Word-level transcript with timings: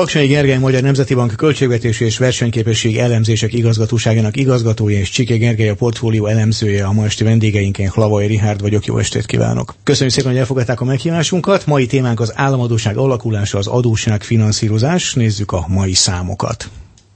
Baksai 0.00 0.26
Gergely 0.26 0.58
Magyar 0.58 0.82
Nemzeti 0.82 1.14
Bank 1.14 1.36
költségvetési 1.36 2.04
és 2.04 2.18
versenyképesség 2.18 2.98
elemzések 2.98 3.52
igazgatóságának 3.52 4.36
igazgatója 4.36 4.98
és 4.98 5.10
Csike 5.10 5.36
Gergely 5.36 5.68
a 5.68 5.74
portfólió 5.74 6.26
elemzője 6.26 6.84
a 6.84 6.92
ma 6.92 7.04
esti 7.04 7.24
vendégeinken 7.24 7.88
Hlavai 7.90 8.26
Rihárd 8.26 8.60
vagyok, 8.60 8.84
jó 8.84 8.98
estét 8.98 9.26
kívánok. 9.26 9.74
Köszönjük 9.82 10.14
szépen, 10.14 10.30
hogy 10.30 10.40
elfogadták 10.40 10.80
a 10.80 10.84
meghívásunkat. 10.84 11.66
Mai 11.66 11.86
témánk 11.86 12.20
az 12.20 12.32
államadóság 12.34 12.96
alakulása, 12.96 13.58
az 13.58 13.66
adósság 13.66 14.22
finanszírozás. 14.22 15.14
Nézzük 15.14 15.52
a 15.52 15.64
mai 15.68 15.92
számokat. 15.92 16.70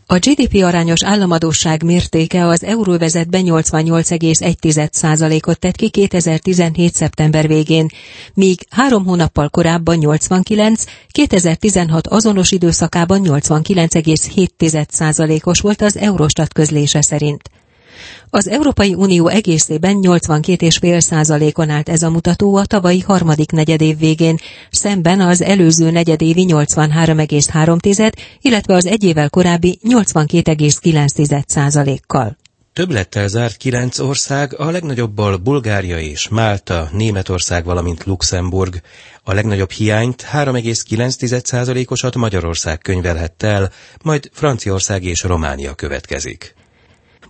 A 0.07 0.18
GDP 0.18 0.62
arányos 0.62 1.05
államadóság 1.05 1.82
mértéke 1.82 2.46
az 2.46 2.64
euróvezetben 2.64 3.43
88,1%-ot 3.46 5.59
tett 5.59 5.77
ki 5.77 5.91
2017. 5.91 6.95
szeptember 6.95 7.46
végén, 7.46 7.86
míg 8.35 8.61
három 8.71 9.04
hónappal 9.04 9.48
korábban 9.48 9.96
89, 9.96 10.85
2016 11.11 12.07
azonos 12.07 12.50
időszakában 12.50 13.21
89,7%-os 13.25 15.61
volt 15.61 15.82
az 15.82 15.96
Eurostat 15.96 16.53
közlése 16.53 17.00
szerint. 17.03 17.50
Az 18.30 18.48
Európai 18.48 18.94
Unió 18.94 19.29
egészében 19.29 19.98
82,5 20.03 21.00
százalékon 21.00 21.71
állt 21.71 21.89
ez 21.89 22.03
a 22.03 22.11
mutató 22.11 22.57
a 22.57 22.67
tavalyi 22.67 23.00
harmadik 23.00 23.50
negyedév 23.50 23.98
végén, 23.98 24.39
szemben 24.70 25.20
az 25.20 25.43
előző 25.43 25.90
negyedévi 25.90 26.46
83,3, 26.48 28.12
illetve 28.40 28.75
az 28.75 28.86
egy 28.86 29.04
évvel 29.04 29.30
korábbi 29.30 29.79
82,9 29.89 31.43
százalékkal. 31.46 32.36
Többlettel 32.75 33.28
zárt 33.28 33.56
kilenc 33.56 33.98
ország, 33.98 34.58
a 34.58 34.70
legnagyobbal 34.70 35.36
Bulgária 35.36 35.98
és 35.98 36.28
Málta, 36.28 36.89
Németország, 36.92 37.64
valamint 37.64 38.05
Luxemburg. 38.05 38.81
A 39.22 39.33
legnagyobb 39.33 39.70
hiányt 39.70 40.27
3,9%-osat 40.33 42.14
Magyarország 42.14 42.78
könyvelhette 42.78 43.47
el, 43.47 43.72
majd 44.03 44.31
Franciaország 44.33 45.05
és 45.05 45.22
Románia 45.22 45.75
következik. 45.75 46.55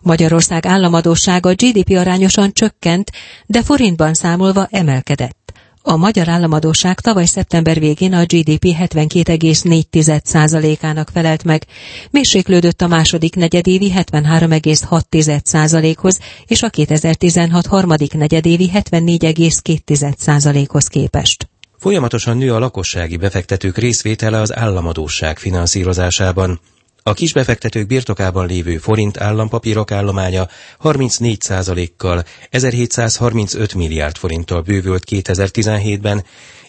Magyarország 0.04 0.66
államadósága 0.66 1.54
GDP 1.54 1.96
arányosan 1.96 2.52
csökkent, 2.52 3.10
de 3.46 3.62
forintban 3.62 4.14
számolva 4.14 4.68
emelkedett. 4.70 5.44
A 5.86 5.96
magyar 5.96 6.28
államadóság 6.28 7.00
tavaly 7.00 7.24
szeptember 7.24 7.78
végén 7.78 8.12
a 8.12 8.24
GDP 8.24 8.64
72,4%-ának 8.64 11.08
felelt 11.12 11.44
meg, 11.44 11.66
mérséklődött 12.10 12.82
a 12.82 12.86
második 12.86 13.34
negyedévi 13.34 13.92
73,6%-hoz 13.96 16.18
és 16.46 16.62
a 16.62 16.68
2016 16.68 17.66
harmadik 17.66 18.12
negyedévi 18.12 18.70
74,2%-hoz 18.74 20.86
képest. 20.86 21.48
Folyamatosan 21.78 22.36
nő 22.36 22.54
a 22.54 22.58
lakossági 22.58 23.16
befektetők 23.16 23.78
részvétele 23.78 24.40
az 24.40 24.56
államadóság 24.56 25.38
finanszírozásában. 25.38 26.60
A 27.06 27.12
kisbefektetők 27.14 27.86
birtokában 27.86 28.46
lévő 28.46 28.78
forint 28.78 29.20
állampapírok 29.20 29.90
állománya 29.90 30.48
34%-kal 30.82 32.24
1735 32.50 33.74
milliárd 33.74 34.16
forinttal 34.16 34.60
bővült 34.62 35.04
2017-ben, 35.10 36.24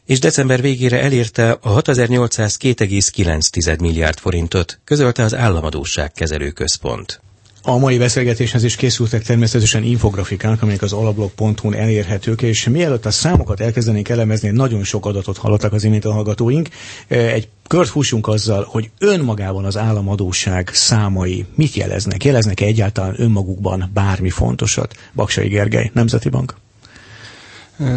és 0.05 0.19
december 0.19 0.61
végére 0.61 1.01
elérte 1.01 1.51
a 1.51 1.81
6802,9 1.81 3.79
milliárd 3.79 4.17
forintot, 4.19 4.79
közölte 4.83 5.23
az 5.23 5.35
Államadóság 5.35 6.11
Kezelő 6.11 6.49
Központ. 6.51 7.21
A 7.67 7.77
mai 7.77 7.97
beszélgetéshez 7.97 8.63
is 8.63 8.75
készültek 8.75 9.23
természetesen 9.23 9.83
infografikák, 9.83 10.61
amelyek 10.61 10.81
az 10.81 10.93
alablog.hu-n 10.93 11.73
elérhetők, 11.75 12.41
és 12.41 12.67
mielőtt 12.67 13.05
a 13.05 13.11
számokat 13.11 13.59
elkezdenénk 13.59 14.09
elemezni, 14.09 14.49
nagyon 14.49 14.83
sok 14.83 15.05
adatot 15.05 15.37
hallottak 15.37 15.73
az 15.73 15.83
imént 15.83 16.05
a 16.05 16.11
hallgatóink. 16.11 16.69
Egy 17.07 17.47
kört 17.67 17.89
fussunk 17.89 18.27
azzal, 18.27 18.67
hogy 18.69 18.89
önmagában 18.99 19.65
az 19.65 19.77
államadóság 19.77 20.69
számai 20.73 21.45
mit 21.55 21.73
jeleznek? 21.75 22.23
Jeleznek 22.23 22.61
-e 22.61 22.65
egyáltalán 22.65 23.15
önmagukban 23.17 23.89
bármi 23.93 24.29
fontosat? 24.29 24.95
Baksai 25.13 25.47
Gergely, 25.47 25.89
Nemzeti 25.93 26.29
Bank. 26.29 26.55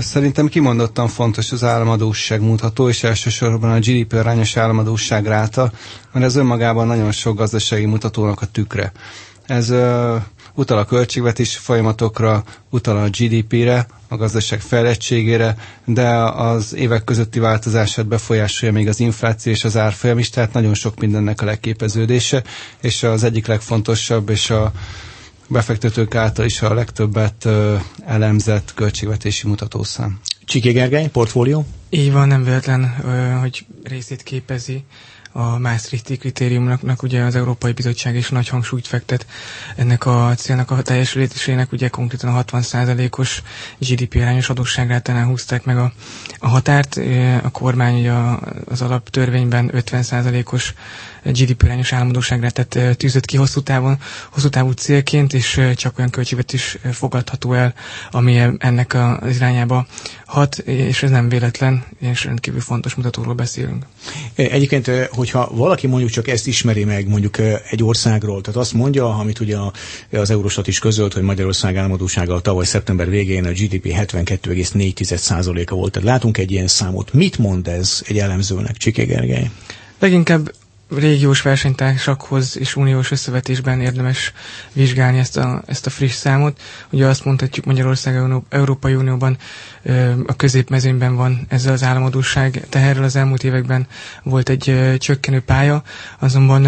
Szerintem 0.00 0.48
kimondottan 0.48 1.08
fontos 1.08 1.52
az 1.52 1.64
államadóság 1.64 2.40
mutató, 2.40 2.88
és 2.88 3.02
elsősorban 3.02 3.70
a 3.70 3.78
GDP 3.78 4.12
arányos 4.12 4.56
államadóság 4.56 5.26
ráta, 5.26 5.72
mert 6.12 6.24
ez 6.24 6.36
önmagában 6.36 6.86
nagyon 6.86 7.12
sok 7.12 7.36
gazdasági 7.36 7.84
mutatónak 7.84 8.40
a 8.42 8.46
tükre. 8.46 8.92
Ez 9.48 9.70
uh, 9.70 10.22
utal 10.54 10.78
a 10.78 10.84
költségvetési 10.84 11.58
folyamatokra, 11.58 12.44
utal 12.70 12.96
a 12.96 13.08
GDP-re, 13.08 13.86
a 14.08 14.16
gazdaság 14.16 14.60
fejlettségére, 14.60 15.56
de 15.84 16.08
az 16.22 16.74
évek 16.74 17.04
közötti 17.04 17.38
változását 17.38 18.06
befolyásolja 18.06 18.74
még 18.74 18.88
az 18.88 19.00
infláció 19.00 19.52
és 19.52 19.64
az 19.64 19.76
árfolyam 19.76 20.18
is, 20.18 20.30
tehát 20.30 20.52
nagyon 20.52 20.74
sok 20.74 21.00
mindennek 21.00 21.40
a 21.40 21.44
legképeződése, 21.44 22.42
és 22.80 23.02
az 23.02 23.22
egyik 23.24 23.46
legfontosabb, 23.46 24.28
és 24.28 24.50
a 24.50 24.72
befektetők 25.48 26.14
által 26.14 26.44
is 26.44 26.62
a 26.62 26.74
legtöbbet 26.74 27.44
uh, 27.44 27.80
elemzett 28.06 28.72
költségvetési 28.74 29.46
mutatószám. 29.46 30.20
Csiki 30.44 30.70
Gergely, 30.70 31.08
portfólió? 31.08 31.66
Így 31.90 32.12
van, 32.12 32.28
nem 32.28 32.44
véletlen, 32.44 32.94
hogy 33.40 33.66
részét 33.82 34.22
képezi 34.22 34.84
a 35.32 35.58
Maastrichti 35.58 36.16
kritériumnak 36.16 37.02
ugye 37.02 37.22
az 37.22 37.34
Európai 37.36 37.72
Bizottság 37.72 38.14
is 38.16 38.28
nagy 38.28 38.48
hangsúlyt 38.48 38.86
fektet 38.86 39.26
ennek 39.76 40.06
a 40.06 40.34
célnak 40.36 40.70
a 40.70 40.82
teljesülésének, 40.82 41.72
ugye 41.72 41.88
konkrétan 41.88 42.34
a 42.34 42.44
60%-os 42.44 43.42
GDP 43.78 44.14
arányos 44.14 44.48
adósságrátánál 44.50 45.24
húzták 45.24 45.64
meg 45.64 45.78
a, 45.78 45.92
a 46.38 46.48
határt. 46.48 47.00
A 47.42 47.50
kormány 47.50 47.98
ugye 47.98 48.12
az 48.68 48.82
alaptörvényben 48.82 49.70
50%-os 49.74 50.74
GDP 51.24 51.62
arányos 51.62 51.92
álmodóságrát 51.92 52.78
tűzött 52.96 53.24
ki 53.24 53.36
hosszú 53.36 53.60
távon, 53.60 53.98
hosszú 54.30 54.48
távú 54.48 54.70
célként, 54.70 55.32
és 55.32 55.60
csak 55.76 55.98
olyan 55.98 56.10
költségvetés 56.10 56.78
fogadható 56.92 57.52
el, 57.52 57.74
ami 58.10 58.40
ennek 58.58 58.94
az 58.94 59.36
irányába 59.36 59.86
hat, 60.26 60.58
és 60.58 61.02
ez 61.02 61.10
nem 61.10 61.28
véletlen, 61.28 61.84
és 62.00 62.24
rendkívül 62.24 62.60
fontos 62.60 62.94
mutatóról 62.94 63.34
beszélünk. 63.34 63.84
Egyébként, 64.34 64.90
hogyha 65.10 65.48
valaki 65.52 65.86
mondjuk 65.86 66.10
csak 66.10 66.28
ezt 66.28 66.46
ismeri 66.46 66.84
meg 66.84 67.08
mondjuk 67.08 67.36
egy 67.70 67.82
országról, 67.82 68.40
tehát 68.40 68.60
azt 68.60 68.72
mondja, 68.72 69.14
amit 69.14 69.40
ugye 69.40 69.56
az 70.12 70.30
Eurostat 70.30 70.66
is 70.66 70.78
közölt, 70.78 71.12
hogy 71.12 71.22
Magyarország 71.22 71.76
álmodósága 71.76 72.40
tavaly 72.40 72.64
szeptember 72.64 73.10
végén 73.10 73.44
a 73.44 73.50
GDP 73.50 73.86
72,4%-a 73.86 75.74
volt. 75.74 75.92
Tehát 75.92 76.08
látunk 76.08 76.38
egy 76.38 76.50
ilyen 76.50 76.66
számot. 76.66 77.12
Mit 77.12 77.38
mond 77.38 77.68
ez 77.68 78.02
egy 78.06 78.18
elemzőnek, 78.18 78.76
Csike 78.76 79.04
Gergely? 79.04 79.50
Leginkább 79.98 80.52
régiós 80.96 81.42
versenytársakhoz 81.42 82.58
és 82.58 82.76
uniós 82.76 83.10
összevetésben 83.10 83.80
érdemes 83.80 84.32
vizsgálni 84.72 85.18
ezt 85.18 85.36
a, 85.36 85.62
ezt 85.66 85.86
a 85.86 85.90
friss 85.90 86.14
számot. 86.14 86.60
Ugye 86.90 87.06
azt 87.06 87.24
mondhatjuk 87.24 87.64
Magyarország 87.64 88.42
Európai 88.48 88.94
Unióban 88.94 89.36
a 90.26 90.36
középmezőnyben 90.36 91.16
van 91.16 91.46
ezzel 91.48 91.72
az 91.72 91.82
államadóság 91.82 92.66
teherrel 92.68 93.02
az 93.04 93.16
elmúlt 93.16 93.44
években 93.44 93.86
volt 94.22 94.48
egy 94.48 94.94
csökkenő 94.98 95.40
pálya, 95.40 95.82
azonban 96.18 96.64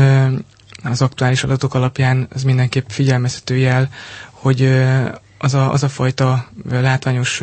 az 0.84 1.02
aktuális 1.02 1.44
adatok 1.44 1.74
alapján 1.74 2.28
az 2.34 2.42
mindenképp 2.42 2.88
figyelmeztető 2.88 3.56
jel, 3.56 3.88
hogy 4.30 4.82
az 5.38 5.54
a, 5.54 5.72
az 5.72 5.82
a 5.82 5.88
fajta 5.88 6.48
látványos 6.70 7.42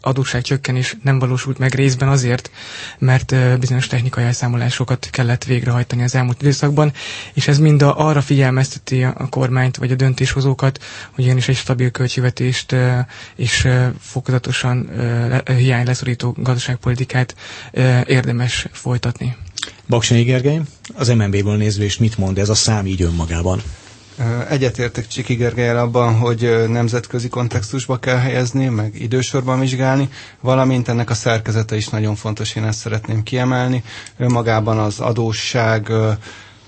adósságcsökkenés 0.00 0.96
nem 1.02 1.18
valósult 1.18 1.58
meg 1.58 1.74
részben 1.74 2.08
azért, 2.08 2.50
mert 2.98 3.58
bizonyos 3.60 3.86
technikai 3.86 4.24
elszámolásokat 4.24 5.08
kellett 5.10 5.44
végrehajtani 5.44 6.02
az 6.02 6.14
elmúlt 6.14 6.42
időszakban, 6.42 6.92
és 7.32 7.48
ez 7.48 7.58
mind 7.58 7.82
a, 7.82 8.06
arra 8.06 8.20
figyelmezteti 8.20 9.02
a 9.02 9.26
kormányt 9.30 9.76
vagy 9.76 9.90
a 9.90 9.94
döntéshozókat, 9.94 10.82
hogy 11.10 11.24
igenis 11.24 11.48
egy 11.48 11.56
stabil 11.56 11.90
költségvetést 11.90 12.74
és 13.36 13.68
fokozatosan 14.00 14.90
hiány 15.56 15.86
leszorító 15.86 16.34
gazdaságpolitikát 16.38 17.34
érdemes 18.06 18.66
folytatni. 18.72 19.36
Baksonyi 19.88 20.22
Gergely, 20.22 20.60
az 20.94 21.08
MNB-ből 21.08 21.56
nézve 21.56 21.84
is 21.84 21.98
mit 21.98 22.18
mond 22.18 22.38
ez 22.38 22.48
a 22.48 22.54
szám 22.54 22.86
így 22.86 23.02
önmagában? 23.02 23.62
Egyetértek 24.48 25.06
Csiki 25.06 25.34
Gergelyel 25.34 25.78
abban, 25.78 26.14
hogy 26.14 26.64
nemzetközi 26.68 27.28
kontextusba 27.28 27.98
kell 27.98 28.16
helyezni, 28.16 28.66
meg 28.68 29.00
idősorban 29.00 29.60
vizsgálni, 29.60 30.08
valamint 30.40 30.88
ennek 30.88 31.10
a 31.10 31.14
szerkezete 31.14 31.76
is 31.76 31.88
nagyon 31.88 32.14
fontos, 32.14 32.54
én 32.54 32.64
ezt 32.64 32.78
szeretném 32.78 33.22
kiemelni. 33.22 33.82
Önmagában 34.16 34.78
az 34.78 35.00
adósság 35.00 35.90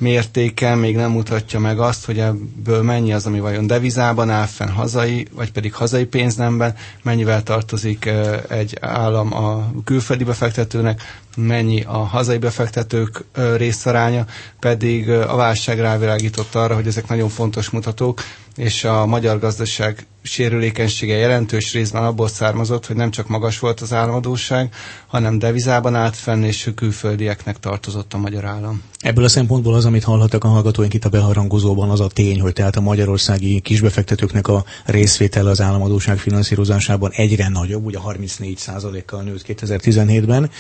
mértéke 0.01 0.75
még 0.75 0.97
nem 0.97 1.11
mutatja 1.11 1.59
meg 1.59 1.79
azt, 1.81 2.05
hogy 2.05 2.19
ebből 2.19 2.83
mennyi 2.83 3.13
az, 3.13 3.27
ami 3.27 3.41
vajon 3.41 3.67
devizában 3.67 4.31
áll 4.31 4.47
fenn 4.47 4.69
hazai, 4.69 5.27
vagy 5.35 5.53
pedig 5.53 5.75
hazai 5.75 6.05
pénznemben, 6.05 6.75
mennyivel 7.03 7.43
tartozik 7.43 8.11
egy 8.49 8.77
állam 8.81 9.35
a 9.35 9.73
külföldi 9.85 10.25
befektetőnek, 10.25 11.01
mennyi 11.37 11.83
a 11.83 11.99
hazai 11.99 12.39
befektetők 12.39 13.25
részaránya, 13.57 14.27
pedig 14.61 15.11
a 15.11 15.37
válság 15.37 15.81
rávilágított 15.81 16.55
arra, 16.55 16.75
hogy 16.75 16.87
ezek 16.87 17.09
nagyon 17.09 17.29
fontos 17.29 17.71
mutatók, 17.71 18.23
és 18.57 18.85
a 18.85 19.07
magyar 19.07 19.39
gazdaság 19.39 20.07
sérülékenysége 20.23 21.17
jelentős 21.17 21.73
részben 21.73 22.05
abból 22.05 22.29
származott, 22.29 22.87
hogy 22.87 22.97
nem 22.97 23.11
csak 23.11 23.29
magas 23.29 23.59
volt 23.59 23.81
az 23.81 23.93
államadóság, 23.93 24.75
hanem 25.07 25.39
devizában 25.39 25.95
állt 25.95 26.17
fenn, 26.17 26.43
és 26.43 26.71
külföldieknek 26.75 27.59
tartozott 27.61 28.15
a 28.15 28.19
magyar 28.19 28.45
állam. 28.45 28.83
Ebből 28.99 29.25
a 29.25 29.29
szempontból 29.29 29.75
az, 29.75 29.85
amit 29.85 30.05
hallhattak 30.05 30.45
a 30.45 30.49
hallgatóink 30.49 30.95
itt 30.95 31.05
a 31.05 31.09
beharangozóban, 31.09 31.91
az 31.91 32.01
a 32.01 32.07
tény, 32.07 32.41
hogy 32.41 32.53
tehát 32.53 32.77
a 32.77 32.81
magyarországi 32.81 33.61
kisbefektetőknek 33.61 34.49
a 34.49 34.65
részvétele 34.85 35.51
az 35.51 35.61
államadóság 35.61 36.19
finanszírozásában 36.19 37.11
egyre 37.13 37.49
nagyobb, 37.49 37.85
ugye 37.85 37.99
34%-kal 38.05 39.23
nőtt 39.23 39.45
2017-ben. 39.49 40.51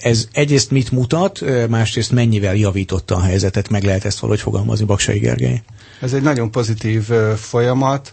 Ez 0.00 0.28
egyrészt 0.32 0.70
mit 0.70 0.90
mutat, 0.90 1.40
másrészt 1.68 2.10
mennyivel 2.10 2.54
javította 2.56 3.14
a 3.16 3.20
helyzetet, 3.20 3.68
meg 3.68 3.82
lehet 3.84 4.04
ezt 4.04 4.18
valahogy 4.18 4.40
fogalmazni, 4.42 4.84
Baksai 4.84 5.18
Gergely? 5.18 5.62
Ez 6.00 6.12
egy 6.12 6.22
nagyon 6.22 6.50
pozitív 6.50 7.02
folyamat. 7.36 8.12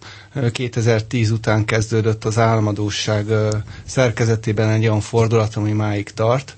2010 0.51 1.31
után 1.31 1.65
kezdődött 1.65 2.25
az 2.25 2.37
államadóság 2.37 3.25
szerkezetében 3.85 4.69
egy 4.69 4.83
olyan 4.83 4.99
fordulat, 5.01 5.55
ami 5.55 5.71
máig 5.71 6.09
tart. 6.13 6.55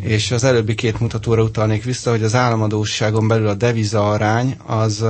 És 0.00 0.30
az 0.30 0.44
előbbi 0.44 0.74
két 0.74 1.00
mutatóra 1.00 1.42
utalnék 1.42 1.84
vissza, 1.84 2.10
hogy 2.10 2.22
az 2.22 2.34
államadóságon 2.34 3.28
belül 3.28 3.46
a 3.48 3.54
deviza 3.54 4.10
arány 4.10 4.56
az 4.66 5.04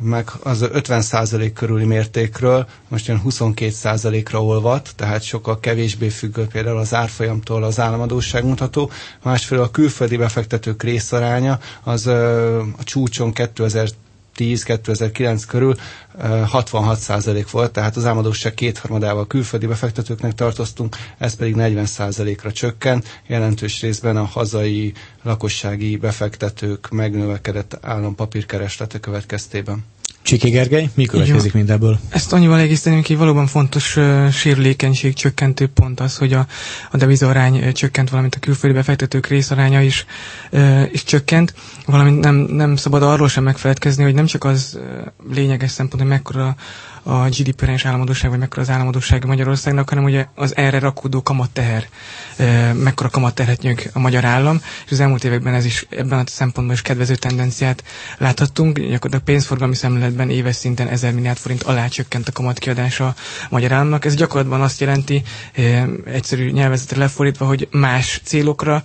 meg 0.00 0.30
az 0.42 0.64
50% 0.72 1.50
körüli 1.54 1.84
mértékről 1.84 2.66
most 2.88 3.08
olyan 3.08 3.22
22%-ra 3.28 4.44
olvat, 4.44 4.90
tehát 4.96 5.22
sokkal 5.22 5.60
kevésbé 5.60 6.08
függő 6.08 6.46
például 6.46 6.78
az 6.78 6.94
árfolyamtól 6.94 7.62
az 7.64 7.80
államadóság 7.80 8.44
mutató. 8.44 8.90
Másfelől 9.22 9.64
a 9.64 9.70
külföldi 9.70 10.16
befektetők 10.16 10.82
részaránya 10.82 11.58
az 11.82 12.06
a 12.06 12.84
csúcson 12.84 13.32
2000 13.32 13.88
2010-2009 14.36 15.42
körül 15.46 15.74
66% 16.22 17.46
volt, 17.50 17.72
tehát 17.72 17.96
az 17.96 18.06
álmodóság 18.06 18.54
kétharmadával 18.54 19.26
külföldi 19.26 19.66
befektetőknek 19.66 20.32
tartoztunk, 20.34 20.96
ez 21.18 21.34
pedig 21.34 21.54
40%-ra 21.58 22.52
csökken, 22.52 23.02
jelentős 23.26 23.80
részben 23.80 24.16
a 24.16 24.24
hazai 24.24 24.92
lakossági 25.22 25.96
befektetők 25.96 26.88
megnövekedett 26.90 27.78
állampapírkereslete 27.82 29.00
következtében. 29.00 29.84
Csiki 30.22 30.50
Gergely, 30.50 30.90
mi 30.94 31.04
következik 31.04 31.52
mindebből? 31.52 31.98
Ezt 32.08 32.32
annyival 32.32 32.58
egésztenünk, 32.58 33.06
hogy 33.06 33.16
valóban 33.16 33.46
fontos 33.46 33.96
uh, 33.96 34.28
sérülékenység 34.30 35.14
csökkentő 35.14 35.66
pont 35.66 36.00
az, 36.00 36.16
hogy 36.16 36.32
a, 36.32 36.46
a 36.90 36.96
devizarány 36.96 37.56
uh, 37.58 37.72
csökkent, 37.72 38.08
valamint 38.10 38.34
a 38.34 38.38
külföldi 38.38 38.76
befektetők 38.76 39.26
részaránya 39.26 39.80
is, 39.82 40.04
uh, 40.52 40.82
is 40.92 41.04
csökkent, 41.04 41.54
valamint 41.86 42.20
nem, 42.24 42.34
nem 42.34 42.76
szabad 42.76 43.02
arról 43.02 43.28
sem 43.28 43.44
megfeledkezni, 43.44 44.02
hogy 44.04 44.14
nem 44.14 44.26
csak 44.26 44.44
az 44.44 44.78
uh, 44.80 45.34
lényeges 45.34 45.70
szempont, 45.70 46.02
hogy 46.02 46.10
mekkora 46.10 46.56
a 47.02 47.28
GDP 47.28 47.62
arányos 47.62 47.84
államadóság, 47.84 48.30
vagy 48.30 48.38
mekkora 48.38 48.62
az 48.62 48.70
államadóság 48.70 49.24
Magyarországnak, 49.26 49.88
hanem 49.88 50.04
ugye 50.04 50.26
az 50.34 50.56
erre 50.56 50.78
rakódó 50.78 51.22
kamatteher, 51.22 51.88
mekkora 52.74 53.08
kamatterhet 53.08 53.62
nyög 53.62 53.82
a 53.92 53.98
magyar 53.98 54.24
állam, 54.24 54.60
és 54.86 54.90
az 54.92 55.00
elmúlt 55.00 55.24
években 55.24 55.54
ez 55.54 55.64
is 55.64 55.86
ebben 55.90 56.18
a 56.18 56.22
szempontból 56.26 56.74
is 56.74 56.82
kedvező 56.82 57.14
tendenciát 57.14 57.84
láthattunk. 58.18 58.78
Gyakorlatilag 58.78 59.22
pénzforgalmi 59.24 59.74
szemléletben 59.74 60.30
éves 60.30 60.56
szinten 60.56 60.88
1000 60.88 61.12
milliárd 61.12 61.38
forint 61.38 61.62
alá 61.62 61.86
csökkent 61.86 62.28
a 62.28 62.32
kamatkiadása 62.32 63.06
a 63.06 63.14
magyar 63.50 63.72
államnak. 63.72 64.04
Ez 64.04 64.14
gyakorlatban 64.14 64.60
azt 64.60 64.80
jelenti, 64.80 65.22
egyszerű 66.04 66.50
nyelvezetre 66.50 66.98
lefordítva, 66.98 67.46
hogy 67.46 67.68
más 67.70 68.20
célokra 68.24 68.82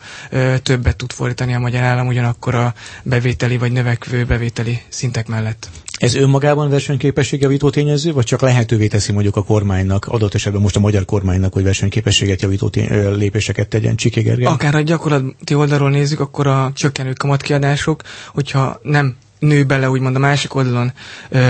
többet 0.63 0.95
tud 0.95 1.11
fordítani 1.11 1.53
a 1.53 1.59
magyar 1.59 1.83
állam 1.83 2.07
ugyanakkor 2.07 2.55
a 2.55 2.73
bevételi 3.03 3.57
vagy 3.57 3.71
növekvő 3.71 4.25
bevételi 4.25 4.81
szintek 4.89 5.27
mellett. 5.27 5.69
Ez 5.97 6.15
önmagában 6.15 6.69
versenyképességjavító 6.69 7.69
tényező, 7.69 8.13
vagy 8.13 8.25
csak 8.25 8.41
lehetővé 8.41 8.87
teszi 8.87 9.11
mondjuk 9.11 9.35
a 9.35 9.43
kormánynak, 9.43 10.05
adott 10.05 10.33
esetben 10.33 10.61
most 10.61 10.75
a 10.75 10.79
magyar 10.79 11.05
kormánynak, 11.05 11.53
hogy 11.53 11.63
versenyképességet 11.63 12.41
javító 12.41 12.69
tény- 12.69 13.15
lépéseket 13.17 13.67
tegyen? 13.67 13.95
Csiki 13.95 14.21
Gergely? 14.21 14.45
Akár 14.45 14.75
a 14.75 14.81
gyakorlati 14.81 15.53
oldalról 15.53 15.89
nézzük, 15.89 16.19
akkor 16.19 16.47
a 16.47 16.71
csökkenő 16.73 17.13
kamatkiadások, 17.13 18.01
hogyha 18.33 18.79
nem 18.83 19.15
nő 19.45 19.63
bele 19.63 19.89
úgymond 19.89 20.15
a 20.15 20.19
másik 20.19 20.55
oldalon 20.55 20.91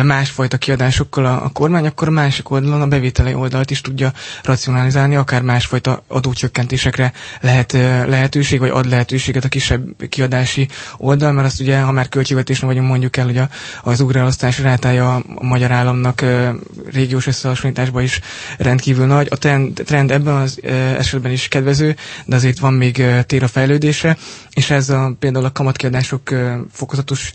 másfajta 0.03 0.57
kiadásokkal 0.57 1.25
a, 1.25 1.43
a 1.43 1.49
kormány, 1.49 1.85
akkor 1.85 2.07
a 2.07 2.11
másik 2.11 2.49
oldalon 2.49 2.81
a 2.81 2.87
bevételi 2.87 3.33
oldalt 3.33 3.71
is 3.71 3.81
tudja 3.81 4.11
racionalizálni, 4.43 5.15
akár 5.15 5.41
másfajta 5.41 6.03
adócsökkentésekre 6.07 7.13
lehet 7.41 7.71
lehetőség, 8.07 8.59
vagy 8.59 8.69
ad 8.69 8.89
lehetőséget 8.89 9.43
a 9.43 9.47
kisebb 9.47 10.07
kiadási 10.09 10.67
oldal, 10.97 11.31
mert 11.31 11.47
azt 11.47 11.61
ugye, 11.61 11.79
ha 11.79 11.91
már 11.91 12.09
költségvetésben 12.09 12.69
vagyunk, 12.69 12.87
mondjuk 12.87 13.17
el, 13.17 13.25
hogy 13.25 13.37
a, 13.37 13.49
az 13.83 13.99
ugrálasztás 13.99 14.59
rátája 14.59 15.15
a 15.15 15.23
magyar 15.41 15.71
államnak 15.71 16.23
régiós 16.91 17.27
összehasonlításban 17.27 18.03
is 18.03 18.19
rendkívül 18.57 19.05
nagy. 19.05 19.27
A 19.29 19.35
trend, 19.37 19.81
trend 19.85 20.11
ebben 20.11 20.35
az 20.35 20.59
esetben 20.97 21.31
is 21.31 21.47
kedvező, 21.47 21.95
de 22.25 22.35
azért 22.35 22.59
van 22.59 22.73
még 22.73 23.03
tér 23.25 23.43
a 23.43 23.47
fejlődésre, 23.47 24.17
és 24.53 24.69
ez 24.69 24.89
a, 24.89 25.15
például 25.19 25.45
a 25.45 25.51
kamatkiadások 25.51 26.29
fokozatos 26.71 27.31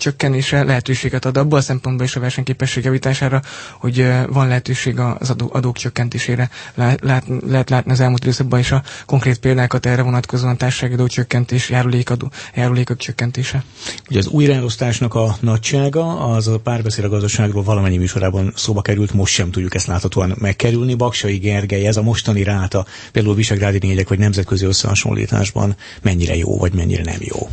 csökkenése 0.51 0.65
lehetőséget 0.65 1.25
ad 1.25 1.37
abból 1.37 1.59
a 1.59 1.63
szempontból 1.63 2.07
is 2.07 2.17
a 2.17 2.21
versenyképesség 2.21 2.85
javítására, 2.85 3.43
hogy 3.79 4.07
van 4.29 4.49
lehetőség 4.49 4.99
az 4.99 5.31
adó, 5.31 5.51
adók 5.53 5.77
csökkentésére. 5.77 6.51
Lát, 6.75 7.25
lehet 7.47 7.71
látni 7.71 7.93
az 7.93 8.01
elmúlt 8.01 8.23
időszakban 8.23 8.59
is 8.59 8.73
a 8.73 8.83
konkrét 9.07 9.39
példákat 9.39 9.87
erre 9.87 10.03
vonatkozóan 10.03 10.57
társasági 10.57 10.93
adó 10.95 11.07
csökkentés, 11.07 11.71
járulékadó, 11.71 12.31
járulékok 12.55 12.97
csökkentése. 12.97 13.65
Ugye 14.09 14.19
az 14.19 14.27
újraelosztásnak 14.27 15.15
a 15.15 15.37
nagysága, 15.41 16.19
az 16.19 16.49
a 16.49 16.59
párbeszéd 16.59 17.05
a 17.05 17.09
gazdaságról 17.09 17.63
valamennyi 17.63 17.97
műsorában 17.97 18.53
szóba 18.57 18.83
került, 18.83 19.13
most 19.13 19.33
sem 19.35 19.51
tudjuk 19.51 19.75
ezt 19.75 19.87
láthatóan 19.87 20.35
megkerülni. 20.41 20.95
Baksai 20.95 21.37
Gergely, 21.37 21.87
ez 21.87 21.97
a 21.97 22.03
mostani 22.03 22.43
ráta, 22.43 22.87
például 23.13 23.35
Visegrádi 23.35 23.79
négyek 23.87 24.09
vagy 24.09 24.19
nemzetközi 24.19 24.65
összehasonlításban 24.65 25.77
mennyire 26.03 26.37
jó, 26.37 26.59
vagy 26.59 26.73
mennyire 26.73 27.03
nem 27.03 27.19
jó? 27.21 27.49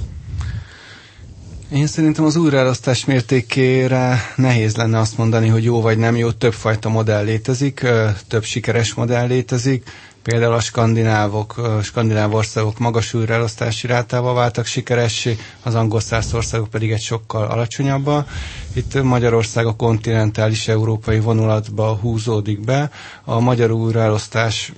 Én 1.73 1.87
szerintem 1.87 2.25
az 2.25 2.35
újraelosztás 2.35 3.05
mértékére 3.05 4.19
nehéz 4.35 4.75
lenne 4.75 4.99
azt 4.99 5.17
mondani, 5.17 5.47
hogy 5.47 5.63
jó 5.63 5.81
vagy 5.81 5.97
nem 5.97 6.15
jó, 6.15 6.31
többfajta 6.31 6.89
modell 6.89 7.23
létezik, 7.23 7.85
több 8.27 8.43
sikeres 8.43 8.93
modell 8.93 9.27
létezik. 9.27 9.89
Például 10.23 10.53
a 10.53 10.59
skandinávok, 10.59 11.79
skandináv 11.83 12.33
országok 12.33 12.79
magas 12.79 13.13
újraelosztási 13.13 13.87
rátával 13.87 14.33
váltak 14.33 14.65
sikeressé, 14.65 15.37
az 15.63 15.75
angol 15.75 15.99
száz 15.99 16.33
országok 16.33 16.69
pedig 16.69 16.91
egy 16.91 17.01
sokkal 17.01 17.45
alacsonyabban. 17.47 18.25
Itt 18.73 19.03
Magyarország 19.03 19.65
a 19.65 19.75
kontinentális 19.75 20.67
európai 20.67 21.19
vonulatba 21.19 21.95
húzódik 22.01 22.59
be. 22.59 22.89
A 23.23 23.39
magyar 23.39 23.71
újraelosztás 23.71 24.71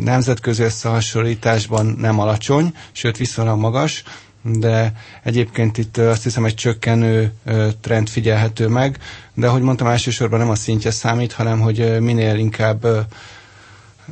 nemzetközi 0.00 0.62
összehasonlításban 0.62 1.86
nem 1.86 2.18
alacsony, 2.20 2.74
sőt 2.92 3.16
viszonylag 3.16 3.58
magas, 3.58 4.02
de 4.44 4.92
egyébként 5.22 5.78
itt 5.78 5.96
azt 5.96 6.22
hiszem 6.22 6.44
egy 6.44 6.54
csökkenő 6.54 7.32
trend 7.80 8.08
figyelhető 8.08 8.68
meg, 8.68 8.98
de 9.34 9.46
ahogy 9.48 9.62
mondtam, 9.62 9.86
elsősorban 9.86 10.38
nem 10.38 10.50
a 10.50 10.54
szintje 10.54 10.90
számít, 10.90 11.32
hanem 11.32 11.60
hogy 11.60 12.00
minél 12.00 12.36
inkább 12.36 12.86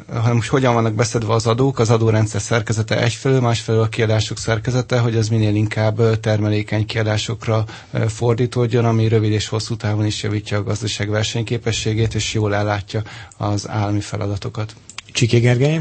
hanem 0.09 0.33
hogy 0.37 0.49
hogyan 0.49 0.75
vannak 0.75 0.95
beszedve 0.95 1.33
az 1.33 1.47
adók, 1.47 1.79
az 1.79 1.91
adórendszer 1.91 2.41
szerkezete 2.41 3.03
egyfelől, 3.03 3.41
másfelől 3.41 3.83
a 3.83 3.89
kiadások 3.89 4.39
szerkezete, 4.39 4.99
hogy 4.99 5.17
ez 5.17 5.29
minél 5.29 5.55
inkább 5.55 6.21
termelékeny 6.21 6.87
kiadásokra 6.87 7.65
fordítódjon, 8.09 8.85
ami 8.85 9.09
rövid 9.09 9.33
és 9.33 9.49
hosszú 9.49 9.77
távon 9.77 10.07
is 10.07 10.23
javítja 10.23 10.59
a 10.59 10.63
gazdaság 10.63 11.09
versenyképességét, 11.09 12.15
és 12.15 12.35
jól 12.35 12.55
ellátja 12.55 13.03
az 13.37 13.69
állami 13.69 14.01
feladatokat. 14.01 14.75
Csiki 15.13 15.39
Gergely? 15.39 15.81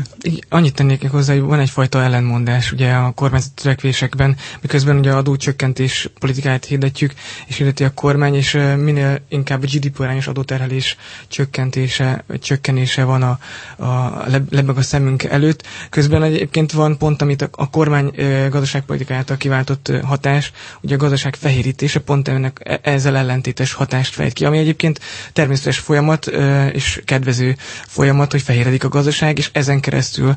Annyit 0.49 0.73
tennék 0.75 1.09
hozzá, 1.09 1.33
hogy 1.33 1.41
van 1.41 1.59
egyfajta 1.59 2.03
ellenmondás 2.03 2.71
ugye 2.71 2.91
a 2.93 3.11
kormányzati 3.11 3.53
törekvésekben, 3.61 4.35
miközben 4.61 4.97
ugye 4.97 5.11
adócsökkentés 5.11 6.09
politikáját 6.19 6.65
hirdetjük, 6.65 7.13
és 7.47 7.57
hirdeti 7.57 7.83
a 7.83 7.93
kormány, 7.93 8.35
és 8.35 8.51
minél 8.77 9.21
inkább 9.29 9.63
a 9.63 9.65
GDP 9.65 9.99
arányos 9.99 10.27
adóterhelés 10.27 10.97
csökkentése, 11.27 12.23
csökkenése 12.41 13.03
van 13.03 13.21
a, 13.23 13.39
a 13.85 14.23
lebeg 14.49 14.77
a 14.77 14.81
szemünk 14.81 15.23
előtt. 15.23 15.63
Közben 15.89 16.23
egyébként 16.23 16.71
van 16.71 16.97
pont, 16.97 17.21
amit 17.21 17.41
a, 17.41 17.49
a 17.51 17.69
kormány 17.69 18.11
gazdaságpolitikai 18.49 19.15
által 19.17 19.37
kiváltott 19.37 19.91
hatás, 20.03 20.51
ugye 20.81 20.95
a 20.95 20.97
gazdaság 20.97 21.35
fehérítése 21.35 21.99
pont 21.99 22.27
ennek 22.27 22.59
e, 22.63 22.79
ezzel 22.83 23.17
ellentétes 23.17 23.73
hatást 23.73 24.13
fejt 24.13 24.33
ki, 24.33 24.45
ami 24.45 24.57
egyébként 24.57 24.99
természetes 25.33 25.77
folyamat 25.77 26.25
és 26.71 27.01
kedvező 27.05 27.55
folyamat, 27.87 28.31
hogy 28.31 28.41
fehéredik 28.41 28.83
a 28.83 28.87
gazdaság, 28.89 29.19
gazdaság, 29.21 29.37
és 29.37 29.49
ezen 29.53 29.79
keresztül 29.79 30.35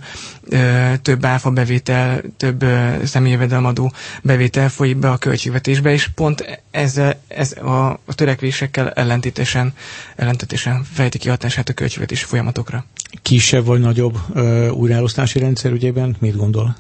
ö, 0.49 0.93
több 1.03 1.25
áfa 1.25 1.51
bevétel, 1.51 2.21
több 2.37 2.63
ö, 2.63 2.95
személyvedelmadó 3.05 3.93
bevétel 4.23 4.69
folyik 4.69 4.97
be 4.97 5.11
a 5.11 5.17
költségvetésbe, 5.17 5.93
és 5.93 6.09
pont 6.15 6.61
ez, 6.71 7.01
ez 7.29 7.53
a, 7.53 7.89
a 7.91 8.15
törekvésekkel 8.15 8.91
ellentétesen, 8.91 9.73
ellentétesen 10.17 10.85
fejti 10.93 11.19
ki 11.19 11.29
hatását 11.29 11.69
a 11.69 11.73
költségvetési 11.73 12.25
folyamatokra. 12.25 12.85
Kisebb 13.23 13.65
vagy 13.65 13.81
nagyobb 13.81 14.19
ö, 14.35 14.69
újraelosztási 14.69 15.39
rendszer 15.39 15.73
ügyében 15.73 16.17
mit 16.21 16.37
gondol? 16.37 16.77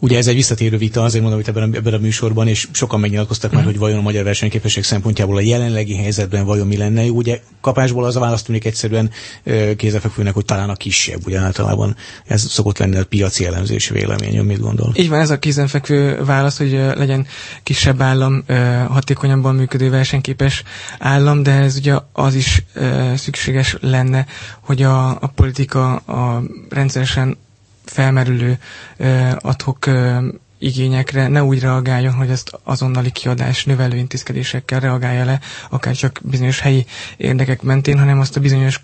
Ugye 0.00 0.16
ez 0.16 0.26
egy 0.26 0.34
visszatérő 0.34 0.76
vita, 0.76 1.02
azért 1.02 1.22
mondom, 1.22 1.40
hogy 1.40 1.48
ebben 1.48 1.70
a, 1.72 1.76
ebben 1.76 1.94
a 1.94 1.98
műsorban, 1.98 2.48
és 2.48 2.68
sokan 2.72 3.00
megnyilatkoztak 3.00 3.52
már, 3.52 3.60
mhm. 3.60 3.70
hogy 3.70 3.80
vajon 3.80 3.98
a 3.98 4.02
magyar 4.02 4.24
versenyképesség 4.24 4.84
szempontjából 4.84 5.36
a 5.36 5.40
jelenlegi 5.40 5.96
helyzetben 5.96 6.44
vajon 6.44 6.66
mi 6.66 6.76
lenne. 6.76 7.04
Ugye 7.04 7.40
kapásból 7.60 8.04
az 8.04 8.16
a 8.16 8.20
választ 8.20 8.46
tűnik 8.46 8.64
egyszerűen 8.64 9.10
kézefekvőnek, 9.76 10.34
hogy 10.34 10.44
talán 10.44 10.70
a 10.70 10.74
kisebb, 10.74 11.26
ugye 11.26 11.38
általában 11.38 11.96
ez 12.26 12.50
szokott 12.50 12.78
lenni 12.78 12.96
a 12.96 13.04
piaci 13.04 13.46
elemzés 13.46 13.88
vélemény, 13.88 14.40
mit 14.40 14.60
gondol? 14.60 14.92
Így 14.96 15.08
van, 15.08 15.20
ez 15.20 15.30
a 15.30 15.38
kézenfekvő 15.38 16.24
válasz, 16.24 16.58
hogy 16.58 16.72
legyen 16.72 17.26
kisebb 17.62 18.02
állam, 18.02 18.44
hatékonyabban 18.88 19.54
működő 19.54 19.90
versenyképes 19.90 20.62
állam, 20.98 21.42
de 21.42 21.50
ez 21.50 21.76
ugye 21.76 21.94
az 22.12 22.34
is 22.34 22.64
szükséges 23.14 23.76
lenne, 23.80 24.26
hogy 24.60 24.82
a, 24.82 25.08
a 25.10 25.26
politika 25.34 25.96
a 25.96 26.42
rendszeresen 26.68 27.36
felmerülő 27.88 28.58
adhok 29.38 29.86
igényekre 30.58 31.28
ne 31.28 31.44
úgy 31.44 31.60
reagáljon, 31.60 32.12
hogy 32.12 32.30
ezt 32.30 32.58
azonnali 32.64 33.10
kiadás 33.10 33.64
növelő 33.64 33.96
intézkedésekkel 33.96 34.80
reagálja 34.80 35.24
le, 35.24 35.40
akár 35.70 35.94
csak 35.94 36.20
bizonyos 36.22 36.60
helyi 36.60 36.86
érdekek 37.16 37.62
mentén, 37.62 37.98
hanem 37.98 38.20
azt 38.20 38.36
a 38.36 38.40
bizonyos 38.40 38.80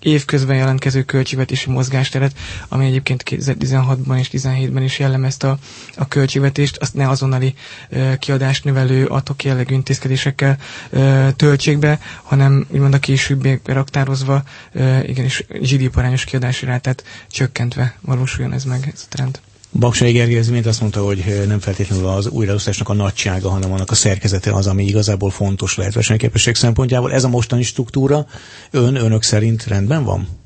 évközben 0.00 0.56
jelentkező 0.56 1.02
költségvetési 1.02 1.70
mozgásteret, 1.70 2.36
ami 2.68 2.86
egyébként 2.86 3.22
2016-ban 3.26 4.18
és 4.18 4.28
2017-ben 4.32 4.82
is 4.82 4.98
jellemezte 4.98 5.48
a, 5.50 5.58
a 5.96 6.08
költségvetést, 6.08 6.76
azt 6.76 6.94
ne 6.94 7.08
azonnali 7.08 7.54
uh, 7.90 8.16
kiadást 8.18 8.64
növelő 8.64 9.06
atok 9.06 9.44
jellegű 9.44 9.74
intézkedésekkel 9.74 10.56
uh, 10.90 11.28
töltsék 11.36 11.78
be, 11.78 11.98
hanem 12.22 12.66
úgymond 12.68 12.94
a 12.94 12.98
később 12.98 13.46
raktározva, 13.64 14.42
uh, 14.74 15.08
igenis 15.08 15.44
GDP 15.48 15.96
arányos 15.96 16.24
kiadási 16.24 16.64
rátát 16.66 17.04
csökkentve 17.30 17.94
valósuljon 18.00 18.52
ez 18.52 18.64
meg, 18.64 18.90
ez 18.94 19.02
a 19.04 19.08
trend. 19.08 19.40
Baksai 19.72 20.12
Gergely 20.12 20.38
az 20.38 20.52
azt 20.66 20.80
mondta, 20.80 21.04
hogy 21.04 21.44
nem 21.46 21.58
feltétlenül 21.58 22.06
az 22.06 22.26
újraosztásnak 22.26 22.88
a 22.88 22.92
nagysága, 22.92 23.50
hanem 23.50 23.72
annak 23.72 23.90
a 23.90 23.94
szerkezete 23.94 24.52
az, 24.52 24.66
ami 24.66 24.84
igazából 24.84 25.30
fontos 25.30 25.76
lehet 25.76 25.94
versenyképesség 25.94 26.54
szempontjából. 26.54 27.12
Ez 27.12 27.24
a 27.24 27.28
mostani 27.28 27.62
struktúra 27.62 28.26
ön, 28.70 28.94
önök 28.96 29.22
szerint 29.22 29.66
rendben 29.66 30.04
van? 30.04 30.37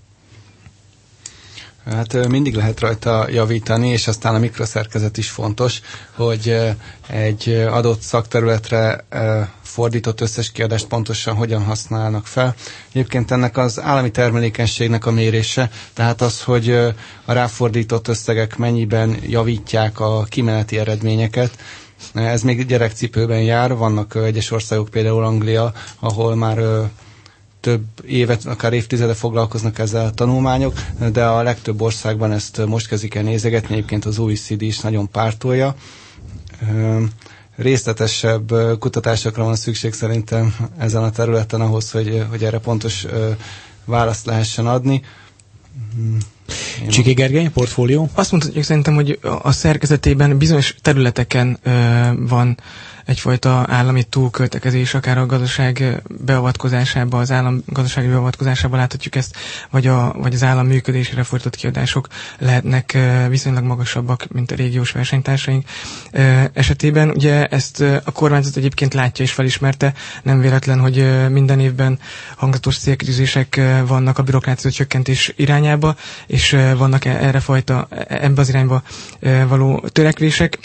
Hát 1.91 2.29
mindig 2.29 2.55
lehet 2.55 2.81
rajta 2.81 3.27
javítani, 3.31 3.89
és 3.89 4.09
aztán 4.09 4.35
a 4.35 4.39
mikroszerkezet 4.39 5.17
is 5.17 5.31
fontos, 5.31 5.81
hogy 6.15 6.57
egy 7.09 7.49
adott 7.71 8.01
szakterületre 8.01 9.05
fordított 9.63 10.21
összes 10.21 10.53
kiadást 10.53 10.87
pontosan 10.87 11.35
hogyan 11.35 11.63
használnak 11.65 12.27
fel. 12.27 12.55
Egyébként 12.93 13.31
ennek 13.31 13.57
az 13.57 13.81
állami 13.81 14.11
termelékenységnek 14.11 15.07
a 15.07 15.11
mérése, 15.11 15.71
tehát 15.93 16.21
az, 16.21 16.43
hogy 16.43 16.71
a 17.25 17.33
ráfordított 17.33 18.09
összegek 18.09 18.57
mennyiben 18.57 19.17
javítják 19.27 20.01
a 20.01 20.25
kimeneti 20.29 20.79
eredményeket, 20.79 21.59
ez 22.15 22.43
még 22.43 22.67
gyerekcipőben 22.67 23.43
jár, 23.43 23.77
vannak 23.77 24.15
egyes 24.15 24.51
országok, 24.51 24.89
például 24.89 25.25
Anglia, 25.25 25.73
ahol 26.01 26.35
már 26.35 26.59
több 27.63 27.83
évet, 28.07 28.45
akár 28.47 28.73
évtizede 28.73 29.15
foglalkoznak 29.15 29.79
ezzel 29.79 30.05
a 30.07 30.11
tanulmányok, 30.11 30.75
de 31.13 31.25
a 31.25 31.43
legtöbb 31.43 31.81
országban 31.81 32.33
ezt 32.33 32.67
most 32.67 32.89
kezdik 32.89 33.15
el 33.15 33.23
nézegetni, 33.23 33.75
egyébként 33.75 34.05
az 34.05 34.19
OECD 34.19 34.63
is 34.63 34.81
nagyon 34.81 35.11
pártolja 35.11 35.75
részletesebb 37.57 38.53
kutatásokra 38.79 39.45
van 39.45 39.57
szükség 39.57 39.93
szerintem 39.93 40.55
ezen 40.79 41.03
a 41.03 41.11
területen 41.11 41.61
ahhoz, 41.61 41.91
hogy, 41.91 42.25
hogy 42.31 42.45
erre 42.45 42.59
pontos 42.59 43.07
választ 43.85 44.27
lehessen 44.27 44.67
adni. 44.67 45.03
Hmm. 45.95 46.19
Csiki 46.89 47.13
Gergely, 47.13 47.49
portfólió? 47.49 48.09
Azt 48.15 48.31
mondhatjuk 48.31 48.65
szerintem, 48.65 48.95
hogy 48.95 49.19
a 49.43 49.53
szerkezetében 49.53 50.39
bizonyos 50.39 50.75
területeken 50.83 51.59
ö, 51.63 51.71
van 52.19 52.59
egyfajta 53.05 53.65
állami 53.69 54.03
túlköltekezés, 54.03 54.95
akár 54.95 55.19
a 55.19 55.27
gazdaság 55.27 56.03
beavatkozásába, 56.25 57.19
az 57.19 57.31
állam 57.31 57.63
gazdasági 57.67 58.09
beavatkozásába 58.09 58.77
láthatjuk 58.77 59.15
ezt, 59.15 59.37
vagy, 59.71 59.87
a, 59.87 60.13
vagy 60.19 60.35
az 60.35 60.43
állam 60.43 60.67
működésére 60.67 61.23
fordított 61.23 61.57
kiadások 61.57 62.09
lehetnek 62.39 62.99
viszonylag 63.29 63.65
magasabbak, 63.65 64.27
mint 64.33 64.51
a 64.51 64.55
régiós 64.55 64.91
versenytársaink 64.91 65.65
esetében. 66.53 67.11
Ugye 67.11 67.47
ezt 67.47 67.81
a 67.81 68.11
kormányzat 68.13 68.57
egyébként 68.57 68.95
látja 68.95 69.25
és 69.25 69.33
felismerte, 69.33 69.93
nem 70.23 70.41
véletlen, 70.41 70.79
hogy 70.81 71.29
minden 71.31 71.61
évben 71.61 71.99
hangzatos 72.37 72.79
célkitűzések 72.79 73.61
vannak 73.87 74.19
a 74.19 74.23
bürokrácia 74.23 74.71
csökkentés 74.71 75.33
irányába, 75.37 75.97
és 76.27 76.57
vannak 76.77 77.05
e-, 77.05 77.11
erre 77.27 77.41
fajta, 77.41 77.87
e-, 77.91 78.07
ebbe 78.09 78.41
az 78.41 78.49
irányba 78.49 78.83
való 79.49 79.85
törekvések, 79.93 80.59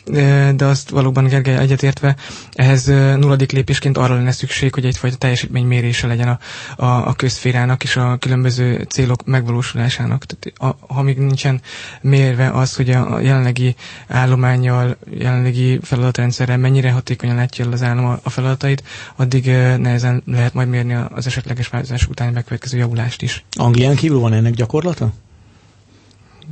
de 0.55 0.65
azt 0.65 0.89
valóban 0.89 1.25
Gergely 1.27 1.57
egyetértve 1.57 2.15
ehhez 2.53 2.85
nulladik 2.85 3.51
lépésként 3.51 3.97
arra 3.97 4.15
lenne 4.15 4.31
szükség, 4.31 4.73
hogy 4.73 4.85
egyfajta 4.85 5.17
teljesítménymérése 5.17 6.07
legyen 6.07 6.27
a, 6.27 6.39
a, 6.85 7.07
a 7.07 7.13
közférának 7.13 7.83
és 7.83 7.95
a 7.95 8.17
különböző 8.19 8.85
célok 8.89 9.25
megvalósulásának. 9.25 10.25
Tehát, 10.25 10.77
a, 10.77 10.93
ha 10.93 11.01
még 11.01 11.17
nincsen 11.17 11.61
mérve 12.01 12.49
az, 12.49 12.75
hogy 12.75 12.89
a 12.89 13.19
jelenlegi 13.19 13.75
állományjal, 14.07 14.97
jelenlegi 15.09 15.79
feladatrendszerrel 15.81 16.57
mennyire 16.57 16.91
hatékonyan 16.91 17.35
látja 17.35 17.65
el 17.65 17.71
az 17.71 17.83
állam 17.83 18.19
a 18.23 18.29
feladatait, 18.29 18.83
addig 19.15 19.45
nehezen 19.77 20.23
lehet 20.25 20.53
majd 20.53 20.69
mérni 20.69 20.93
az 21.09 21.27
esetleges 21.27 21.67
változás 21.67 22.07
után 22.07 22.33
megkövetkező 22.33 22.77
javulást 22.77 23.21
is. 23.21 23.45
Anglián 23.51 23.95
kívül 23.95 24.19
van 24.19 24.33
ennek 24.33 24.53
gyakorlata? 24.53 25.13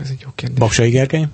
Ez 0.01 0.09
egy 0.09 0.19
jó 0.23 0.29
kérdés. 0.35 0.57
Baksai 0.57 0.89
Gergely? 0.89 1.27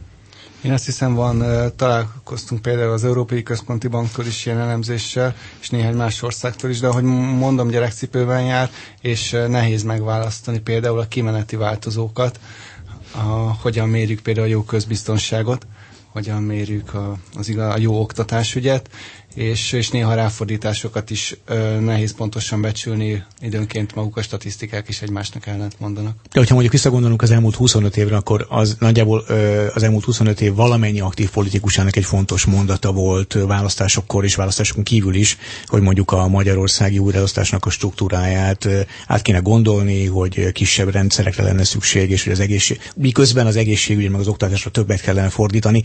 Én 0.62 0.72
azt 0.72 0.86
hiszem 0.86 1.14
van, 1.14 1.44
találkoztunk 1.76 2.62
például 2.62 2.92
az 2.92 3.04
Európai 3.04 3.44
Központi 3.44 3.88
Banktól 3.88 4.26
is 4.26 4.46
ilyen 4.46 4.60
elemzéssel, 4.60 5.36
és 5.62 5.70
néhány 5.70 5.96
más 5.96 6.22
országtól 6.22 6.70
is, 6.70 6.80
de 6.80 6.88
ahogy 6.88 7.04
mondom, 7.04 7.68
gyerekcipőben 7.68 8.44
jár, 8.44 8.70
és 9.02 9.32
nehéz 9.48 9.84
megválasztani 9.84 10.60
például 10.60 11.00
a 11.00 11.08
kimeneti 11.08 11.56
változókat, 11.56 12.40
a, 13.16 13.20
hogyan 13.62 13.90
mérjük 13.90 14.20
például 14.20 14.46
a 14.46 14.50
jó 14.50 14.64
közbiztonságot, 14.64 15.68
hogyan 16.12 16.44
mérjük 16.44 16.94
a, 16.94 17.18
az 17.36 17.50
igaz, 17.50 17.74
a 17.74 17.78
jó 17.80 18.00
oktatásügyet, 18.02 18.90
és, 19.36 19.72
és 19.72 19.90
néha 19.90 20.14
ráfordításokat 20.14 21.10
is 21.10 21.36
ö, 21.46 21.80
nehéz 21.80 22.16
pontosan 22.16 22.62
becsülni, 22.62 23.24
időnként 23.42 23.96
maguk 23.96 24.18
a 24.18 24.22
statisztikák 24.22 24.88
is 24.88 25.02
egymásnak 25.02 25.48
ellent 25.48 25.80
mondanak. 25.80 26.16
De 26.32 26.40
hogyha 26.40 26.54
mondjuk 26.54 26.74
visszagondolunk 26.74 27.22
az 27.22 27.32
elmúlt 27.32 27.56
25 27.56 27.98
évre, 27.98 28.16
akkor 28.16 28.46
az 28.50 28.76
nagyjából 28.80 29.24
ö, 29.28 29.68
az 29.74 29.84
elmúlt 29.84 30.04
25 30.04 30.42
év 30.42 30.54
valamennyi 30.54 31.00
aktív 31.00 31.30
politikusának 31.30 31.96
egy 31.96 32.06
fontos 32.06 32.46
mondata 32.46 32.92
volt 32.92 33.38
választásokkor 33.48 34.24
és 34.24 34.36
választásokon 34.36 34.84
kívül 34.84 35.16
is, 35.16 35.38
hogy 35.66 35.82
mondjuk 35.82 36.12
a 36.12 36.28
magyarországi 36.28 36.98
újraosztásnak 36.98 37.66
a 37.66 37.70
struktúráját 37.70 38.66
ö, 38.66 38.80
át 39.08 39.22
kéne 39.22 39.40
gondolni, 39.40 40.06
hogy 40.06 40.52
kisebb 40.52 40.92
rendszerekre 40.92 41.44
lenne 41.44 41.64
szükség, 41.64 42.10
és 42.10 42.24
hogy 42.24 42.34
az 42.34 42.40
egészség, 42.40 42.80
miközben 42.96 43.46
az 43.46 43.56
egészségügy 43.56 44.10
meg 44.10 44.20
az 44.20 44.28
oktatásra 44.28 44.70
többet 44.70 45.02
kellene 45.02 45.30
fordítani. 45.30 45.84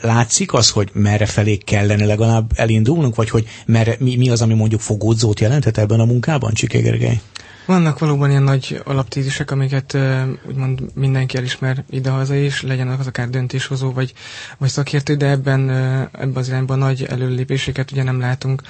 Látszik 0.00 0.52
az, 0.52 0.70
hogy 0.70 0.90
merre 0.92 1.26
felé 1.26 1.56
kellene 1.56 2.04
legalább 2.04 2.50
elindulnunk, 2.68 3.14
vagy 3.14 3.30
hogy 3.30 3.46
merre, 3.66 3.96
mi, 3.98 4.16
mi 4.16 4.30
az, 4.30 4.42
ami 4.42 4.54
mondjuk 4.54 4.80
fogódzót 4.80 5.40
jelenthet 5.40 5.78
ebben 5.78 6.00
a 6.00 6.04
munkában, 6.04 6.52
Csiké 6.52 6.80
Gergely? 6.80 7.20
Vannak 7.68 7.98
valóban 7.98 8.30
ilyen 8.30 8.42
nagy 8.42 8.80
alaptézisek, 8.84 9.50
amiket 9.50 9.98
úgymond 10.46 10.80
mindenki 10.94 11.36
elismer 11.36 11.84
idehaza 11.90 12.34
is, 12.34 12.62
legyen 12.62 12.88
az 12.88 13.06
akár 13.06 13.28
döntéshozó 13.28 13.92
vagy, 13.92 14.12
vagy 14.58 14.68
szakértő, 14.68 15.14
de 15.14 15.26
ebben, 15.26 15.70
ebben 16.12 16.36
az 16.36 16.48
irányban 16.48 16.78
nagy 16.78 17.04
előlépéseket 17.04 17.90
ugye 17.90 18.02
nem 18.02 18.20
látunk. 18.20 18.62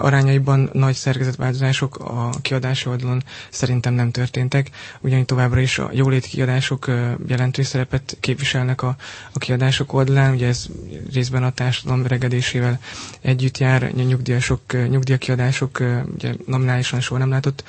Arányaiban 0.00 0.70
nagy 0.72 0.94
szerkezetváltozások 0.94 1.98
a 1.98 2.30
kiadási 2.42 2.88
oldalon 2.88 3.22
szerintem 3.50 3.94
nem 3.94 4.10
történtek, 4.10 4.70
ugyanígy 5.00 5.24
továbbra 5.24 5.60
is 5.60 5.78
a 5.78 5.90
jóléti 5.92 6.28
kiadások 6.28 6.86
jelentős 7.26 7.66
szerepet 7.66 8.16
képviselnek 8.20 8.82
a, 8.82 8.96
a 9.32 9.38
kiadások 9.38 9.92
oldalán, 9.92 10.32
ugye 10.34 10.46
ez 10.46 10.66
részben 11.12 11.42
a 11.42 11.50
társadalom 11.50 12.06
regedésével 12.06 12.78
együtt 13.20 13.58
jár, 13.58 13.92
nyugdíjasok, 13.92 14.88
nyugdíjakiadások 14.88 15.80
uh, 15.80 15.96
ugye 16.14 16.34
nominálisan 16.46 17.00
soha 17.00 17.20
nem 17.20 17.30
látott 17.30 17.64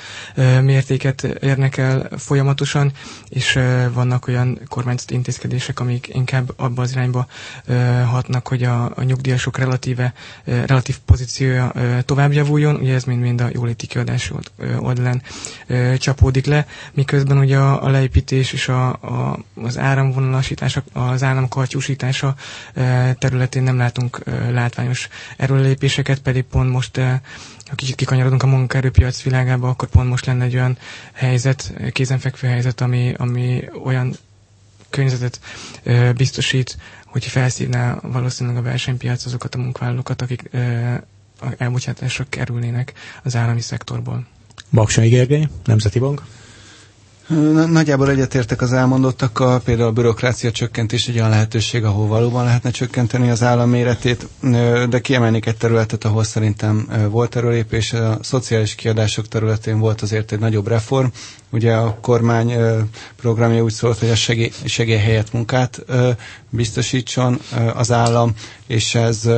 mértéket 0.62 1.24
érnek 1.24 1.78
el 1.78 2.10
folyamatosan, 2.18 2.92
és 3.30 3.60
vannak 3.94 4.28
olyan 4.28 4.60
kormányzati 4.68 5.14
intézkedések, 5.14 5.80
amik 5.80 6.08
inkább 6.14 6.52
abba 6.56 6.82
az 6.82 6.92
irányba 6.92 7.28
hatnak, 8.06 8.48
hogy 8.48 8.64
a, 8.64 8.94
nyugdíjasok 9.04 9.58
relatíve, 9.58 10.14
relatív 10.44 10.98
pozíciója 11.06 11.72
tovább 12.06 12.32
javuljon, 12.34 12.76
ugye 12.76 12.94
ez 12.94 13.04
mind-mind 13.04 13.42
a 13.42 13.50
jóléti 13.54 13.88
kiadás 13.88 14.32
oldalán 14.80 15.22
csapódik 15.98 16.46
le, 16.46 16.66
miközben 16.94 17.38
ugye 17.38 17.58
a, 17.58 17.84
a 17.84 17.90
leépítés 17.90 18.54
és 18.54 18.68
a, 18.68 18.88
a, 18.90 19.40
az 19.56 19.78
áramvonalasítás, 19.78 20.80
az 20.94 21.24
állam 21.24 21.48
kartyúsítása 21.48 22.36
területén 23.20 23.64
nem 23.64 23.78
látunk 23.78 24.24
látványos 24.52 25.08
erőlépéseket, 25.38 26.20
pedig 26.20 26.44
pont 26.44 26.72
most 26.72 27.00
ha 27.70 27.76
kicsit 27.76 27.96
kikanyarodunk 27.96 28.44
a 28.44 28.48
munkaerőpiac 28.48 29.22
világába, 29.22 29.70
akkor 29.70 29.88
pont 29.88 30.10
most 30.10 30.26
lenne 30.26 30.44
egy 30.44 30.56
olyan 30.56 30.78
helyzet, 31.14 31.74
kézenfekvő 31.92 32.48
helyzet, 32.48 32.82
ami, 32.82 33.14
ami 33.18 33.64
olyan 33.84 34.16
környezetet 34.90 35.40
biztosít, 36.16 36.78
hogy 37.06 37.26
felszívná 37.26 38.00
valószínűleg 38.02 38.58
a 38.60 38.62
versenypiac 38.62 39.26
azokat 39.26 39.56
a 39.56 39.58
munkavállalókat, 39.58 40.22
akik 40.22 40.50
elbocsátásra 41.58 42.26
kerülnének 42.30 42.94
az 43.24 43.36
állami 43.36 43.62
szektorból. 43.62 44.26
Baksai 44.72 45.10
Gergely, 45.10 45.48
Nemzeti 45.66 46.00
Bank. 46.00 46.22
Nagyjából 47.72 48.10
egyetértek 48.10 48.62
az 48.62 48.74
elmondottakkal, 48.74 49.60
például 49.60 49.88
a 49.88 49.92
bürokrácia 49.92 50.52
csökkentés 50.52 51.08
egy 51.08 51.16
olyan 51.18 51.30
lehetőség, 51.30 51.84
ahol 51.84 52.08
valóban 52.08 52.44
lehetne 52.46 52.70
csökkenteni 52.72 53.30
az 53.30 53.44
állam 53.44 53.70
méretét, 53.70 54.28
de 54.90 55.00
kiemelnék 55.02 55.46
egy 55.46 55.58
területet, 55.58 56.04
ahol 56.06 56.24
szerintem 56.24 56.88
volt 57.10 57.36
erőlépés, 57.36 57.94
a 57.94 58.18
szociális 58.22 58.76
kiadások 58.76 59.28
területén 59.28 59.80
volt 59.80 60.02
azért 60.02 60.32
egy 60.32 60.40
nagyobb 60.40 60.68
reform. 60.68 61.08
Ugye 61.52 61.74
a 61.74 61.98
kormány 62.02 62.54
programja 63.16 63.64
úgy 63.64 63.74
szólt, 63.74 64.00
hogy 64.00 64.10
a 64.10 64.16
segély, 64.16 64.52
segély 64.66 64.98
helyett 64.98 65.34
munkát 65.34 65.86
biztosítson 66.50 67.40
az 67.74 67.92
állam, 67.92 68.34
és 68.68 68.96
ez 68.96 69.30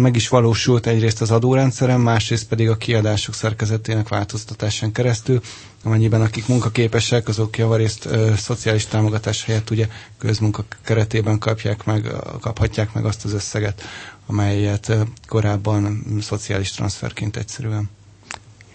meg 0.00 0.16
is 0.16 0.28
valósult 0.28 0.86
egyrészt 0.86 1.20
az 1.20 1.30
adórendszeren, 1.30 2.00
másrészt 2.00 2.48
pedig 2.48 2.68
a 2.68 2.76
kiadások 2.76 3.34
szerkezetének 3.34 4.08
változtatásán 4.08 4.92
keresztül, 4.92 5.40
amennyiben 5.88 6.20
akik 6.20 6.46
munkaképesek, 6.46 7.28
azok 7.28 7.58
javarészt 7.58 8.04
ö, 8.04 8.32
szociális 8.36 8.86
támogatás 8.86 9.44
helyett 9.44 9.70
ugye 9.70 9.88
közmunka 10.18 10.64
keretében 10.84 11.38
kapják 11.38 11.84
meg, 11.84 12.06
kaphatják 12.40 12.92
meg 12.92 13.04
azt 13.04 13.24
az 13.24 13.32
összeget, 13.32 13.82
amelyet 14.26 14.88
ö, 14.88 15.00
korábban 15.26 16.04
szociális 16.20 16.70
transferként 16.70 17.36
egyszerűen 17.36 17.90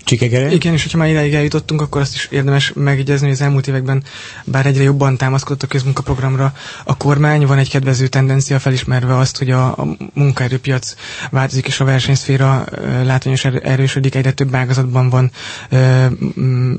Csikegere? 0.04 0.52
Igen, 0.52 0.74
és 0.74 0.84
hogyha 0.84 0.98
már 0.98 1.10
ideig 1.10 1.34
eljutottunk, 1.34 1.82
akkor 1.82 2.02
azt 2.02 2.16
is 2.16 2.28
érdemes 2.32 2.72
megjegyezni, 2.76 3.26
hogy 3.26 3.36
az 3.36 3.42
elmúlt 3.42 3.68
években 3.68 4.04
bár 4.44 4.66
egyre 4.66 4.84
jobban 4.84 5.18
támaszkodott 5.18 5.64
a 5.64 5.68
közmunkaprogramra 5.68 6.54
a 6.84 6.98
kormány, 6.98 7.46
van 7.46 7.58
egy 7.58 7.70
kedvező 7.70 8.08
tendencia 8.08 8.60
felismerve 8.60 9.18
azt, 9.18 9.38
hogy 9.38 9.52
a, 9.52 9.66
a 9.78 9.88
munkaerőpiac 10.14 10.96
változik, 11.30 11.68
és 11.68 11.80
a 11.80 11.86
versenyszféra 11.86 12.66
látványos 13.04 13.46
erősödik, 13.46 14.16
egyre 14.16 14.32
több 14.32 14.56
ágazatban 14.56 15.10
van 15.10 15.32
e, 15.70 16.10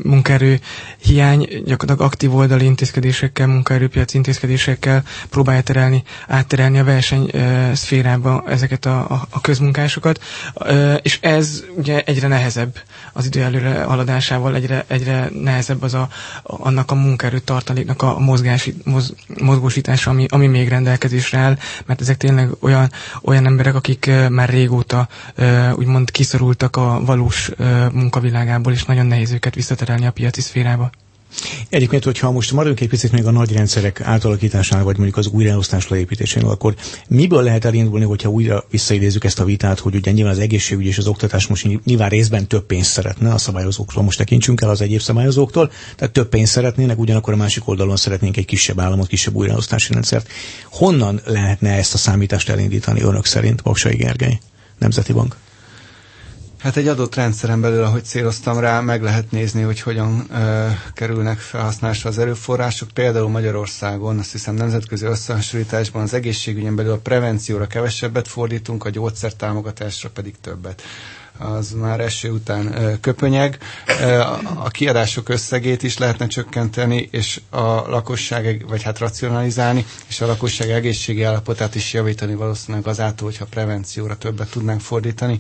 munkaerő 0.02 0.61
hiány, 1.02 1.49
gyakorlatilag 1.64 2.00
aktív 2.00 2.35
oldali 2.35 2.64
intézkedésekkel, 2.64 3.47
munkaerőpiac 3.47 4.14
intézkedésekkel 4.14 5.02
próbálja 5.31 5.62
terelni, 5.62 6.02
átterelni 6.28 6.78
a 6.78 6.85
verseny 6.85 7.31
e, 7.33 7.73
ezeket 8.47 8.85
a, 8.85 8.99
a, 9.11 9.26
a 9.31 9.40
közmunkásokat, 9.40 10.21
e, 10.54 10.95
és 10.95 11.19
ez 11.21 11.64
ugye 11.76 12.02
egyre 12.04 12.28
nehezebb 12.28 12.76
az 13.16 13.26
idő 13.26 13.42
előre 13.42 13.83
haladásával 13.83 14.54
egyre, 14.54 14.85
egyre 14.87 15.28
nehezebb 15.42 15.83
az 15.83 15.94
a, 15.94 16.09
annak 16.42 16.90
a 16.90 16.94
munkaerő 16.94 17.38
tartaléknak 17.38 18.02
a 18.02 18.18
mozgási, 18.18 18.75
moz, 18.85 19.14
mozgósítása, 19.40 20.11
ami, 20.11 20.26
ami 20.28 20.47
még 20.47 20.68
rendelkezésre 20.68 21.38
áll, 21.38 21.59
mert 21.87 22.00
ezek 22.00 22.16
tényleg 22.16 22.49
olyan, 22.61 22.90
olyan 23.23 23.47
emberek, 23.47 23.75
akik 23.75 24.11
már 24.30 24.49
régóta 24.49 25.09
úgymond 25.75 26.11
kiszorultak 26.11 26.76
a 26.76 27.00
valós 27.04 27.50
munkavilágából, 27.92 28.73
és 28.73 28.85
nagyon 28.85 29.06
nehéz 29.06 29.33
őket 29.33 29.54
visszaterelni 29.54 30.06
a 30.06 30.11
piaci 30.12 30.40
szférába. 30.40 30.90
Egyébként, 31.69 32.05
hogyha 32.05 32.31
most 32.31 32.53
maradunk 32.53 32.81
egy 32.81 32.88
picit 32.88 33.12
még 33.12 33.26
a 33.26 33.31
nagy 33.31 33.53
rendszerek 33.53 34.00
átalakításánál, 34.00 34.85
vagy 34.85 34.97
mondjuk 34.97 35.17
az 35.17 35.26
újraelosztás 35.26 35.88
leépítésénél, 35.88 36.49
akkor 36.50 36.75
miből 37.09 37.43
lehet 37.43 37.64
elindulni, 37.64 38.05
hogyha 38.05 38.29
újra 38.29 38.64
visszaidézzük 38.71 39.25
ezt 39.25 39.41
a 39.41 39.45
vitát, 39.45 39.79
hogy 39.79 39.95
ugye 39.95 40.11
nyilván 40.11 40.33
az 40.33 40.38
egészségügy 40.38 40.87
és 40.87 40.99
az 40.99 41.07
oktatás 41.07 41.47
most 41.47 41.85
nyilván 41.85 42.09
részben 42.09 42.47
több 42.47 42.67
pénzt 42.67 42.91
szeretne 42.91 43.33
a 43.33 43.38
szabályozóktól, 43.38 44.03
most 44.03 44.19
tekintsünk 44.19 44.61
el 44.61 44.71
az 44.71 44.81
egyéb 44.81 45.00
szabályozóktól, 45.00 45.71
tehát 45.97 46.12
több 46.12 46.29
pénzt 46.29 46.53
szeretnének, 46.53 46.99
ugyanakkor 46.99 47.33
a 47.33 47.37
másik 47.37 47.69
oldalon 47.69 47.97
szeretnénk 47.97 48.37
egy 48.37 48.45
kisebb 48.45 48.81
államot, 48.81 49.07
kisebb 49.07 49.35
újraelosztási 49.35 49.93
rendszert. 49.93 50.29
Honnan 50.71 51.21
lehetne 51.25 51.73
ezt 51.73 51.95
a 51.95 51.99
számítást 51.99 52.49
elindítani 52.49 53.00
önök 53.00 53.25
szerint, 53.25 53.62
Baksai 53.62 53.97
Gergely, 53.97 54.38
Nemzeti 54.79 55.12
Bank? 55.12 55.37
Hát 56.64 56.76
egy 56.76 56.88
adott 56.88 57.14
rendszeren 57.14 57.61
belül, 57.61 57.83
ahogy 57.83 58.04
céloztam 58.04 58.59
rá, 58.59 58.80
meg 58.80 59.02
lehet 59.02 59.30
nézni, 59.30 59.62
hogy 59.62 59.80
hogyan 59.80 60.26
ö, 60.33 60.66
kerülnek 60.92 61.38
felhasználásra 61.38 62.09
az 62.11 62.18
erőforrások. 62.18 62.90
Például 62.90 63.28
Magyarországon, 63.28 64.18
azt 64.18 64.33
hiszem 64.33 64.54
nemzetközi 64.54 65.04
összehasonlításban 65.04 66.02
az 66.02 66.14
egészségügyen 66.14 66.76
belül 66.76 66.92
a 66.92 66.97
prevencióra 66.97 67.66
kevesebbet 67.66 68.28
fordítunk, 68.28 68.85
a 68.85 68.90
gyógyszertámogatásra 68.90 70.11
pedig 70.11 70.35
többet 70.40 70.83
az 71.38 71.71
már 71.73 72.00
eső 72.00 72.30
után 72.30 72.96
köpönyeg. 73.00 73.59
A 74.55 74.68
kiadások 74.68 75.29
összegét 75.29 75.83
is 75.83 75.98
lehetne 75.98 76.27
csökkenteni, 76.27 77.09
és 77.11 77.40
a 77.50 77.62
lakosság, 77.88 78.64
vagy 78.68 78.83
hát 78.83 78.98
racionalizálni, 78.98 79.85
és 80.09 80.20
a 80.20 80.27
lakosság 80.27 80.70
egészségi 80.70 81.22
állapotát 81.22 81.74
is 81.74 81.92
javítani 81.92 82.35
valószínűleg 82.35 82.87
azáltal, 82.87 83.27
hogyha 83.27 83.44
prevencióra 83.50 84.16
többet 84.16 84.50
tudnánk 84.50 84.81
fordítani 84.81 85.38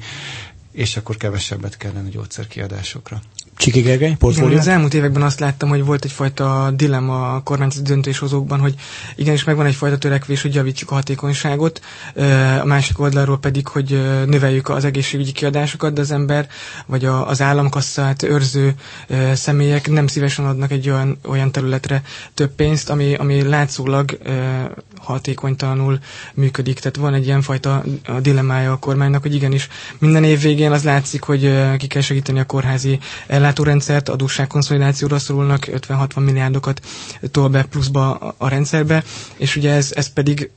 és 0.74 0.96
akkor 0.96 1.16
kevesebbet 1.16 1.76
kellene 1.76 2.08
gyógyszerkiadásokra. 2.08 3.20
Csiki 3.56 3.80
Gergely, 3.80 4.14
portfólió? 4.18 4.58
Az 4.58 4.66
elmúlt 4.66 4.94
években 4.94 5.22
azt 5.22 5.40
láttam, 5.40 5.68
hogy 5.68 5.84
volt 5.84 6.04
egyfajta 6.04 6.70
dilemma 6.76 7.34
a 7.34 7.40
kormányzati 7.42 7.82
döntéshozókban, 7.88 8.60
hogy 8.60 8.74
igenis 9.16 9.44
megvan 9.44 9.66
egyfajta 9.66 9.98
törekvés, 9.98 10.42
hogy 10.42 10.54
javítsuk 10.54 10.90
a 10.90 10.94
hatékonyságot, 10.94 11.80
a 12.60 12.64
másik 12.64 13.00
oldalról 13.00 13.38
pedig, 13.38 13.66
hogy 13.68 13.88
növeljük 14.26 14.68
az 14.68 14.84
egészségügyi 14.84 15.32
kiadásokat, 15.32 15.92
de 15.92 16.00
az 16.00 16.10
ember 16.10 16.48
vagy 16.86 17.04
az 17.04 17.40
államkasszát 17.42 18.22
őrző 18.22 18.74
személyek 19.32 19.90
nem 19.90 20.06
szívesen 20.06 20.46
adnak 20.46 20.70
egy 20.70 20.88
olyan, 20.90 21.18
olyan 21.28 21.52
területre 21.52 22.02
több 22.34 22.50
pénzt, 22.50 22.90
ami, 22.90 23.14
ami 23.14 23.42
látszólag 23.42 24.18
hatékonytalanul 25.04 25.98
működik. 26.34 26.78
Tehát 26.78 26.96
van 26.96 27.14
egy 27.14 27.24
ilyenfajta 27.26 27.82
dilemmája 28.20 28.72
a 28.72 28.76
kormánynak, 28.76 29.22
hogy 29.22 29.34
igenis 29.34 29.68
minden 29.98 30.24
év 30.24 30.40
végén 30.40 30.72
az 30.72 30.84
látszik, 30.84 31.22
hogy 31.22 31.52
ki 31.76 31.86
kell 31.86 32.02
segíteni 32.02 32.38
a 32.38 32.44
kórházi 32.44 32.98
ellátórendszert, 33.26 34.08
adósságkonszolidációra 34.08 35.18
szorulnak 35.18 35.68
50-60 35.70 36.24
milliárdokat 36.24 36.80
tol 37.30 37.48
be 37.48 37.62
pluszba 37.62 38.12
a 38.36 38.48
rendszerbe, 38.48 39.02
és 39.36 39.56
ugye 39.56 39.70
ez, 39.72 39.92
ez 39.94 40.12
pedig 40.12 40.50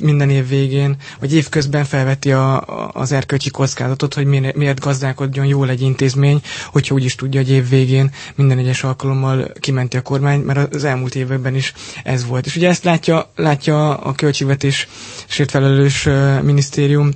minden 0.00 0.30
év 0.30 0.48
végén, 0.48 0.96
vagy 1.20 1.34
évközben 1.34 1.84
felveti 1.84 2.32
a, 2.32 2.64
az 2.92 3.12
erkölcsi 3.12 3.50
kockázatot, 3.50 4.14
hogy 4.14 4.26
miért 4.54 4.80
gazdálkodjon 4.80 5.46
jól 5.46 5.68
egy 5.70 5.80
intézmény, 5.80 6.40
hogyha 6.72 6.94
úgy 6.94 7.04
is 7.04 7.14
tudja, 7.14 7.40
hogy 7.40 7.50
év 7.50 7.68
végén 7.68 8.10
minden 8.34 8.58
egyes 8.58 8.84
alkalommal 8.84 9.52
kimenti 9.60 9.96
a 9.96 10.02
kormány, 10.02 10.40
mert 10.40 10.74
az 10.74 10.84
elmúlt 10.84 11.14
években 11.14 11.54
is 11.54 11.72
ez 12.04 12.26
volt. 12.26 12.46
És 12.46 12.56
ugye 12.56 12.68
ezt 12.68 12.84
látja, 12.84 13.30
látja 13.36 13.75
a 14.02 14.12
költségvetésért 14.16 15.50
felelős 15.50 16.08
minisztérium, 16.42 17.10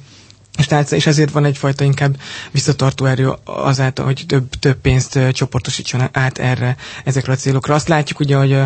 és, 0.58 0.66
tehát, 0.66 0.92
és 0.92 1.06
ezért 1.06 1.30
van 1.32 1.44
egyfajta 1.44 1.84
inkább 1.84 2.16
visszatartó 2.50 3.04
erő 3.04 3.32
azáltal, 3.44 4.04
hogy 4.04 4.24
több, 4.26 4.48
több 4.48 4.76
pénzt 4.80 5.18
csoportosítson 5.32 6.08
át 6.12 6.38
erre, 6.38 6.76
ezekre 7.04 7.32
a 7.32 7.36
célokra. 7.36 7.74
Azt 7.74 7.88
látjuk 7.88 8.20
ugye, 8.20 8.36
hogy 8.36 8.58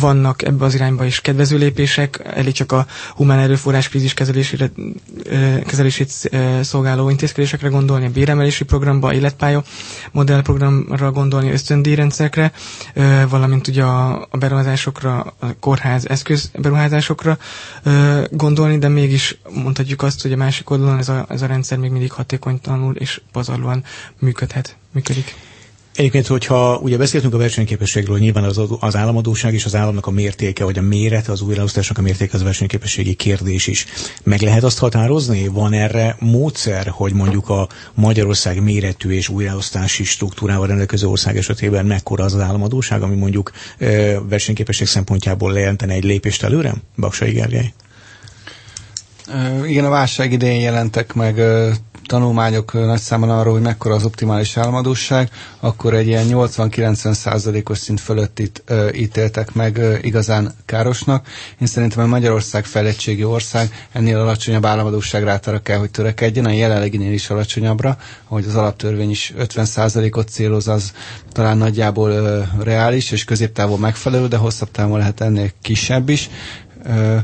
vannak 0.00 0.42
ebbe 0.42 0.64
az 0.64 0.74
irányba 0.74 1.04
is 1.04 1.20
kedvező 1.20 1.56
lépések, 1.56 2.22
elég 2.34 2.52
csak 2.52 2.72
a 2.72 2.86
humán 3.14 3.38
erőforrás 3.38 3.88
krízis 3.88 4.14
kezelésére, 4.14 4.70
kezelését 5.66 6.30
szolgáló 6.60 7.08
intézkedésekre 7.10 7.68
gondolni, 7.68 8.06
a 8.06 8.10
béremelési 8.10 8.64
programba, 8.64 9.14
életpálya 9.14 9.62
modellprogramra 10.12 11.12
gondolni, 11.12 11.50
ösztöndíjrendszerekre, 11.50 12.52
valamint 13.28 13.68
ugye 13.68 13.82
a, 13.82 14.28
beruházásokra, 14.38 15.34
a 15.38 15.46
kórház 15.60 16.08
eszköz 16.08 16.50
beruházásokra 16.58 17.38
gondolni, 18.30 18.78
de 18.78 18.88
mégis 18.88 19.38
mondhatjuk 19.54 20.02
azt, 20.02 20.22
hogy 20.22 20.32
a 20.32 20.36
másik 20.36 20.70
oldalon 20.70 20.97
ez 20.98 21.08
a, 21.08 21.26
ez 21.28 21.42
a 21.42 21.46
rendszer 21.46 21.78
még 21.78 21.90
mindig 21.90 22.12
hatékonytalanul 22.12 22.96
és 22.96 23.20
pazarlóan 23.32 23.84
működhet, 24.18 24.76
működik. 24.92 25.34
Egyébként, 25.98 26.26
hogyha 26.26 26.76
ugye 26.76 26.96
beszéltünk 26.96 27.34
a 27.34 27.38
versenyképességről, 27.38 28.18
nyilván 28.18 28.44
az, 28.44 28.60
az 28.80 28.96
államadóság 28.96 29.54
és 29.54 29.64
az 29.64 29.74
államnak 29.74 30.06
a 30.06 30.10
mértéke, 30.10 30.64
vagy 30.64 30.78
a 30.78 30.82
mérete, 30.82 31.32
az 31.32 31.40
újraosztásnak 31.40 31.98
a 31.98 32.02
mértéke, 32.02 32.36
az 32.36 32.42
versenyképességi 32.42 33.14
kérdés 33.14 33.66
is. 33.66 33.86
Meg 34.22 34.40
lehet 34.40 34.62
azt 34.64 34.78
határozni? 34.78 35.48
Van 35.48 35.72
erre 35.72 36.16
módszer, 36.20 36.88
hogy 36.88 37.12
mondjuk 37.12 37.48
a 37.48 37.68
Magyarország 37.94 38.62
méretű 38.62 39.10
és 39.10 39.28
újraosztási 39.28 40.04
struktúrával 40.04 40.66
rendelkező 40.66 41.06
ország 41.06 41.36
esetében 41.36 41.86
mekkora 41.86 42.24
az 42.24 42.34
az 42.34 42.40
államadóság, 42.40 43.02
ami 43.02 43.16
mondjuk 43.16 43.52
versenyképesség 44.28 44.86
szempontjából 44.86 45.52
lejelentene 45.52 45.92
egy 45.92 46.04
lépést 46.04 46.42
előre? 46.42 46.74
Baksai 46.96 47.30
Gergely? 47.30 47.72
Igen, 49.66 49.84
a 49.84 49.88
válság 49.88 50.32
idején 50.32 50.60
jelentek 50.60 51.14
meg 51.14 51.40
tanulmányok 52.08 52.72
nagy 52.72 52.98
számban 53.00 53.30
arról, 53.30 53.52
hogy 53.52 53.62
mekkora 53.62 53.94
az 53.94 54.04
optimális 54.04 54.56
államadóság, 54.56 55.30
akkor 55.60 55.94
egy 55.94 56.06
ilyen 56.06 56.26
80-90 56.30 57.12
százalékos 57.12 57.78
szint 57.78 58.00
fölött 58.00 58.38
itt 58.38 58.62
ítéltek 58.94 59.52
meg 59.54 59.98
igazán 60.02 60.54
károsnak. 60.64 61.26
Én 61.60 61.66
szerintem 61.66 62.04
a 62.04 62.06
Magyarország 62.06 62.64
fejlettségi 62.64 63.24
ország 63.24 63.86
ennél 63.92 64.18
alacsonyabb 64.18 64.64
államadóság 64.64 65.22
rátára 65.24 65.58
kell, 65.58 65.78
hogy 65.78 65.90
törekedjen, 65.90 66.44
a 66.44 66.50
jelenleginél 66.52 67.12
is 67.12 67.30
alacsonyabbra, 67.30 67.96
ahogy 68.28 68.44
az 68.48 68.54
alaptörvény 68.56 69.10
is 69.10 69.32
50 69.36 69.64
százalékot 69.64 70.28
céloz, 70.28 70.68
az 70.68 70.92
talán 71.32 71.56
nagyjából 71.58 72.10
ö, 72.10 72.42
reális 72.62 73.10
és 73.10 73.24
középtávon 73.24 73.78
megfelelő, 73.78 74.28
de 74.28 74.36
hosszabb 74.36 74.70
távon 74.70 74.98
lehet 74.98 75.20
ennél 75.20 75.50
kisebb 75.62 76.08
is. 76.08 76.30
Ö, 76.84 77.16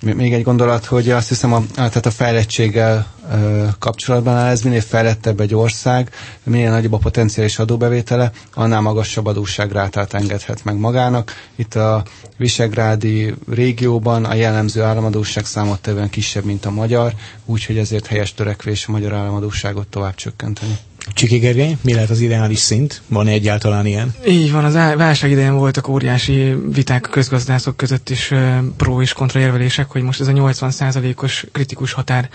még 0.00 0.32
egy 0.32 0.42
gondolat, 0.42 0.84
hogy 0.84 1.10
azt 1.10 1.28
hiszem 1.28 1.52
a, 1.52 1.62
tehát 1.74 2.06
a 2.06 2.10
fejlettséggel 2.10 3.06
ö, 3.32 3.64
kapcsolatban 3.78 4.36
ez 4.46 4.62
minél 4.62 4.80
fejlettebb 4.80 5.40
egy 5.40 5.54
ország, 5.54 6.10
minél 6.42 6.70
nagyobb 6.70 6.92
a 6.92 6.98
potenciális 6.98 7.58
adóbevétele, 7.58 8.30
annál 8.54 8.80
magasabb 8.80 9.26
adósságrátát 9.26 10.14
engedhet 10.14 10.64
meg 10.64 10.76
magának. 10.76 11.32
Itt 11.56 11.74
a 11.74 12.02
Visegrádi 12.36 13.34
régióban 13.50 14.24
a 14.24 14.34
jellemző 14.34 14.82
államadóság 14.82 15.44
számottevően 15.46 16.10
kisebb, 16.10 16.44
mint 16.44 16.64
a 16.64 16.70
magyar, 16.70 17.12
úgyhogy 17.44 17.78
ezért 17.78 18.06
helyes 18.06 18.34
törekvés 18.34 18.86
a 18.86 18.90
magyar 18.92 19.12
államadóságot 19.12 19.86
tovább 19.86 20.14
csökkenteni. 20.14 20.78
Csiki 21.16 21.38
Gergely, 21.38 21.76
mi 21.82 21.92
lehet 21.94 22.10
az 22.10 22.20
ideális 22.20 22.58
szint? 22.58 23.02
Van-e 23.08 23.30
egyáltalán 23.30 23.86
ilyen? 23.86 24.14
Így 24.28 24.52
van, 24.52 24.64
az 24.64 24.74
válság 24.74 25.30
idején 25.30 25.54
voltak 25.56 25.88
óriási 25.88 26.54
viták 26.72 27.06
a 27.06 27.10
közgazdászok 27.10 27.76
között 27.76 28.10
is 28.10 28.32
pro 28.76 29.02
és 29.02 29.12
kontra 29.12 29.40
érvelések, 29.40 29.90
hogy 29.90 30.02
most 30.02 30.20
ez 30.20 30.26
a 30.28 30.32
80%-os 30.32 31.46
kritikus 31.52 31.92
határ 31.92 32.28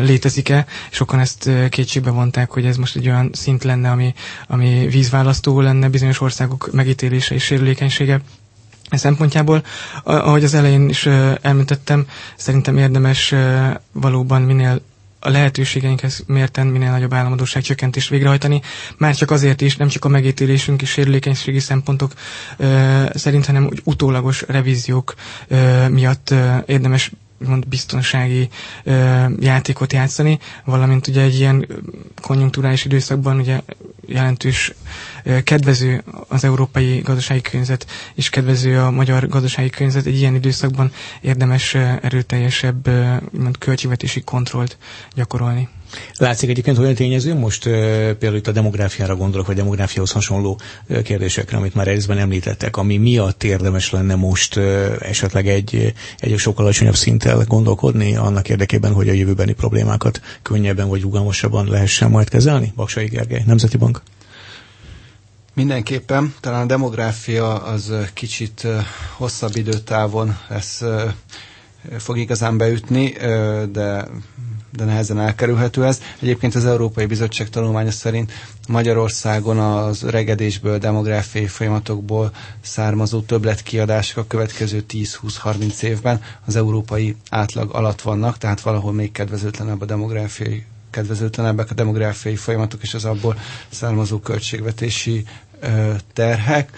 létezik-e. 0.00 0.66
Sokan 0.90 1.18
ezt 1.20 1.50
kétségbe 1.68 2.10
vonták, 2.10 2.50
hogy 2.50 2.64
ez 2.66 2.76
most 2.76 2.96
egy 2.96 3.08
olyan 3.08 3.30
szint 3.32 3.64
lenne, 3.64 3.90
ami, 3.90 4.14
ami 4.46 4.86
vízválasztó 4.90 5.60
lenne 5.60 5.88
bizonyos 5.88 6.20
országok 6.20 6.68
megítélése 6.72 7.34
és 7.34 7.42
sérülékenysége 7.44 8.20
e 8.88 8.96
szempontjából. 8.96 9.62
Ahogy 10.04 10.44
az 10.44 10.54
elején 10.54 10.88
is 10.88 11.06
elmondtam, 11.42 12.04
szerintem 12.36 12.76
érdemes 12.78 13.34
valóban 13.92 14.42
minél 14.42 14.80
a 15.20 15.28
lehetőségeinkhez 15.28 16.24
mérten 16.26 16.66
minél 16.66 16.90
nagyobb 16.90 17.12
államadóság 17.14 17.62
csökkentést 17.62 18.08
végrehajtani, 18.08 18.60
már 18.96 19.14
csak 19.14 19.30
azért 19.30 19.60
is, 19.60 19.76
nem 19.76 19.88
csak 19.88 20.04
a 20.04 20.08
megítélésünk 20.08 20.82
és 20.82 20.90
sérülékenységi 20.90 21.58
szempontok 21.58 22.12
ö, 22.56 23.04
szerint, 23.14 23.46
hanem 23.46 23.64
úgy 23.64 23.80
utólagos 23.84 24.42
revíziók 24.48 25.14
ö, 25.48 25.88
miatt 25.88 26.30
ö, 26.30 26.56
érdemes 26.66 27.10
mond 27.46 27.68
biztonsági 27.68 28.48
ö, 28.84 29.24
játékot 29.40 29.92
játszani, 29.92 30.38
valamint 30.64 31.06
ugye 31.06 31.22
egy 31.22 31.34
ilyen 31.38 31.66
konjunkturális 32.22 32.84
időszakban 32.84 33.38
ugye 33.38 33.60
jelentős 34.06 34.72
ö, 35.24 35.42
kedvező 35.42 36.02
az 36.28 36.44
európai 36.44 36.98
gazdasági 36.98 37.40
környezet, 37.40 37.86
és 38.14 38.28
kedvező 38.30 38.78
a 38.80 38.90
magyar 38.90 39.28
gazdasági 39.28 39.70
környezet, 39.70 40.06
egy 40.06 40.18
ilyen 40.18 40.34
időszakban 40.34 40.92
érdemes 41.20 41.74
ö, 41.74 41.92
erőteljesebb 42.02 42.86
ö, 42.86 43.14
mond 43.38 43.58
költségvetési 43.58 44.20
kontrollt 44.20 44.78
gyakorolni. 45.14 45.68
Látszik 46.16 46.48
egyébként 46.50 46.78
olyan 46.78 46.94
tényező, 46.94 47.34
most 47.34 47.62
például 47.62 48.36
itt 48.36 48.46
a 48.46 48.52
demográfiára 48.52 49.16
gondolok, 49.16 49.46
vagy 49.46 49.56
demográfiához 49.56 50.10
hasonló 50.10 50.60
kérdésekre, 51.02 51.56
amit 51.56 51.74
már 51.74 51.86
részben 51.86 52.18
említettek, 52.18 52.76
ami 52.76 52.96
miatt 52.96 53.42
érdemes 53.44 53.90
lenne 53.90 54.14
most 54.14 54.56
esetleg 55.00 55.48
egy, 55.48 55.92
egy 56.18 56.38
sokkal 56.38 56.64
alacsonyabb 56.64 56.96
szinttel 56.96 57.44
gondolkodni 57.48 58.16
annak 58.16 58.48
érdekében, 58.48 58.92
hogy 58.92 59.08
a 59.08 59.12
jövőbeni 59.12 59.52
problémákat 59.52 60.20
könnyebben 60.42 60.88
vagy 60.88 61.00
rugalmasabban 61.02 61.66
lehessen 61.68 62.10
majd 62.10 62.28
kezelni? 62.28 62.72
Baksai 62.76 63.06
Gergely, 63.06 63.42
Nemzeti 63.46 63.76
Bank. 63.76 64.02
Mindenképpen, 65.54 66.34
talán 66.40 66.62
a 66.62 66.66
demográfia 66.66 67.62
az 67.62 67.92
kicsit 68.14 68.66
hosszabb 69.16 69.56
időtávon 69.56 70.36
lesz, 70.48 70.82
fog 71.98 72.18
igazán 72.18 72.56
beütni, 72.56 73.12
de 73.72 74.08
de 74.76 74.84
nehezen 74.84 75.20
elkerülhető 75.20 75.84
ez. 75.86 76.00
Egyébként 76.20 76.54
az 76.54 76.66
Európai 76.66 77.06
Bizottság 77.06 77.48
tanulmánya 77.48 77.90
szerint 77.90 78.32
Magyarországon 78.68 79.58
az 79.58 80.02
regedésből, 80.02 80.78
demográfiai 80.78 81.46
folyamatokból 81.46 82.30
származó 82.60 83.20
többletkiadások 83.20 84.18
a 84.18 84.26
következő 84.26 84.84
10-20-30 84.88 85.82
évben 85.82 86.20
az 86.46 86.56
európai 86.56 87.16
átlag 87.30 87.74
alatt 87.74 88.00
vannak, 88.00 88.38
tehát 88.38 88.60
valahol 88.60 88.92
még 88.92 89.12
kedvezőtlenebb 89.12 89.80
a 89.80 89.84
demográfiai 89.84 90.64
kedvezőtlenebbek 90.90 91.70
a 91.70 91.74
demográfiai 91.74 92.36
folyamatok 92.36 92.82
és 92.82 92.94
az 92.94 93.04
abból 93.04 93.38
származó 93.70 94.18
költségvetési 94.18 95.24
terhek 96.12 96.70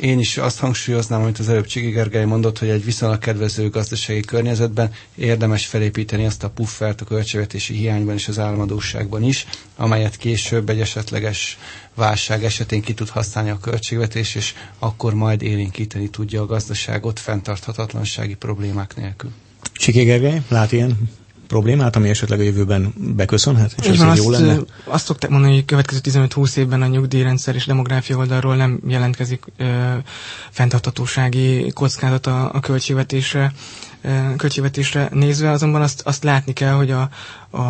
én 0.00 0.18
is 0.18 0.36
azt 0.36 0.58
hangsúlyoznám, 0.58 1.22
amit 1.22 1.38
az 1.38 1.48
előbb 1.48 1.66
Csigi 1.66 1.90
Gergely 1.90 2.24
mondott, 2.24 2.58
hogy 2.58 2.68
egy 2.68 2.84
viszonylag 2.84 3.18
kedvező 3.18 3.68
gazdasági 3.70 4.20
környezetben 4.20 4.92
érdemes 5.14 5.66
felépíteni 5.66 6.26
azt 6.26 6.42
a 6.44 6.50
puffert 6.50 7.00
a 7.00 7.04
költségvetési 7.04 7.74
hiányban 7.74 8.14
és 8.14 8.28
az 8.28 8.38
államadóságban 8.38 9.22
is, 9.22 9.46
amelyet 9.76 10.16
később 10.16 10.68
egy 10.68 10.80
esetleges 10.80 11.58
válság 11.94 12.44
esetén 12.44 12.80
ki 12.82 12.94
tud 12.94 13.08
használni 13.08 13.50
a 13.50 13.58
költségvetés, 13.58 14.34
és 14.34 14.54
akkor 14.78 15.14
majd 15.14 15.42
élénkíteni 15.42 16.08
tudja 16.10 16.42
a 16.42 16.46
gazdaságot 16.46 17.18
fenntarthatatlansági 17.20 18.34
problémák 18.34 18.96
nélkül. 18.96 19.30
Csiki 19.72 20.02
Gergely, 20.04 20.42
lát 20.48 20.72
ilyen 20.72 21.10
problémát, 21.52 21.96
ami 21.96 22.08
esetleg 22.08 22.40
a 22.40 22.42
jövőben 22.42 22.94
beköszönhet? 23.16 23.74
És 23.82 23.98
van, 23.98 24.08
azt, 24.08 24.22
jó 24.22 24.30
lenne? 24.30 24.58
azt 24.84 25.04
szokták 25.04 25.30
mondani, 25.30 25.52
hogy 25.52 25.62
a 25.62 25.66
következő 25.66 26.00
15-20 26.04 26.56
évben 26.56 26.82
a 26.82 26.86
nyugdíjrendszer 26.86 27.54
és 27.54 27.66
demográfia 27.66 28.16
oldalról 28.16 28.56
nem 28.56 28.80
jelentkezik 28.86 29.44
ö, 29.56 29.64
fenntartatósági 30.50 31.70
kockázat 31.74 32.26
a, 32.26 32.50
a 32.54 32.60
költségvetésre 32.60 33.52
költségvetésre 34.36 35.08
nézve, 35.12 35.50
azonban 35.50 35.82
azt, 35.82 36.00
azt 36.04 36.24
látni 36.24 36.52
kell, 36.52 36.72
hogy 36.72 36.90
a, 36.90 37.08
a, 37.50 37.60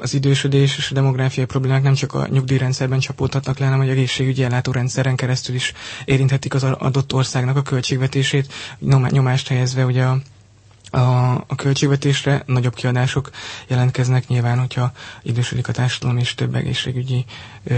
az 0.00 0.14
idősödés 0.14 0.76
és 0.76 0.90
a 0.90 0.94
demográfiai 0.94 1.46
problémák 1.46 1.82
nem 1.82 1.94
csak 1.94 2.14
a 2.14 2.26
nyugdíjrendszerben 2.30 2.98
csapódhatnak 2.98 3.58
le, 3.58 3.64
hanem 3.64 3.80
hogy 3.80 3.88
egészségügyi 3.88 4.42
ellátórendszeren 4.42 5.16
keresztül 5.16 5.54
is 5.54 5.72
érinthetik 6.04 6.54
az 6.54 6.62
adott 6.62 7.12
országnak 7.14 7.56
a 7.56 7.62
költségvetését, 7.62 8.52
nyomást 9.10 9.48
helyezve 9.48 9.84
ugye 9.84 10.04
a, 10.04 10.18
a, 10.94 11.34
a 11.46 11.54
költségvetésre 11.56 12.42
nagyobb 12.46 12.74
kiadások 12.74 13.30
jelentkeznek 13.68 14.28
nyilván, 14.28 14.58
hogyha 14.58 14.92
idősödik 15.22 15.68
a 15.68 15.72
társadalom 15.72 16.16
és 16.18 16.34
több 16.34 16.54
egészségügyi 16.54 17.24
ö, 17.64 17.74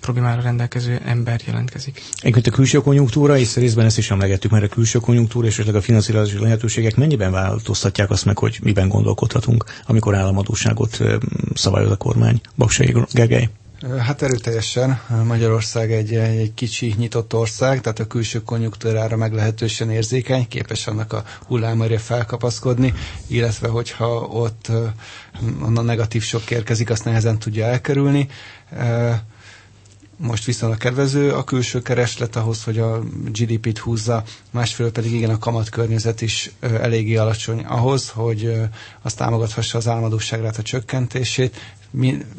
problémára 0.00 0.42
rendelkező 0.42 1.00
ember 1.04 1.40
jelentkezik. 1.46 2.02
Egyébként 2.20 2.46
a 2.46 2.50
külső 2.50 2.78
konjunktúra, 2.78 3.36
és 3.38 3.54
részben 3.56 3.84
ezt 3.84 3.98
is 3.98 4.10
emlegettük, 4.10 4.50
mert 4.50 4.64
a 4.64 4.68
külső 4.68 4.98
konjunktúra 4.98 5.46
és 5.46 5.58
a 5.58 5.80
finanszírozási 5.80 6.38
lehetőségek 6.38 6.96
mennyiben 6.96 7.32
változtatják 7.32 8.10
azt 8.10 8.24
meg, 8.24 8.38
hogy 8.38 8.58
miben 8.62 8.88
gondolkodhatunk, 8.88 9.64
amikor 9.86 10.14
államadóságot 10.14 10.98
szabályoz 11.54 11.90
a 11.90 11.96
kormány? 11.96 12.40
Baksai 12.56 12.94
Gergely. 13.12 13.48
Hát 13.82 14.22
erőteljesen. 14.22 15.00
Magyarország 15.24 15.92
egy, 15.92 16.14
egy 16.14 16.54
kicsi 16.54 16.94
nyitott 16.98 17.34
ország, 17.34 17.80
tehát 17.80 17.98
a 17.98 18.06
külső 18.06 18.42
konjunktúrára 18.42 19.16
meglehetősen 19.16 19.90
érzékeny, 19.90 20.48
képes 20.48 20.86
annak 20.86 21.12
a 21.12 21.24
hullámörje 21.46 21.98
felkapaszkodni, 21.98 22.94
illetve 23.26 23.68
hogyha 23.68 24.06
ott 24.20 24.70
a 25.62 25.68
negatív 25.80 26.22
sok 26.22 26.50
érkezik, 26.50 26.90
azt 26.90 27.04
nehezen 27.04 27.38
tudja 27.38 27.64
elkerülni. 27.64 28.28
Most 30.18 30.44
viszonylag 30.44 30.78
kedvező 30.78 31.32
a 31.32 31.44
külső 31.44 31.82
kereslet 31.82 32.36
ahhoz, 32.36 32.64
hogy 32.64 32.78
a 32.78 32.98
GDP-t 33.32 33.78
húzza, 33.78 34.22
másfél 34.50 34.90
pedig 34.92 35.12
igen 35.12 35.30
a 35.30 35.38
kamat 35.38 35.68
környezet 35.68 36.20
is 36.20 36.50
eléggé 36.60 37.16
alacsony 37.16 37.64
ahhoz, 37.64 38.08
hogy 38.08 38.52
azt 39.02 39.16
támogathassa 39.16 39.78
az 39.78 39.88
álmodóságrát 39.88 40.58
a 40.58 40.62
csökkentését, 40.62 41.56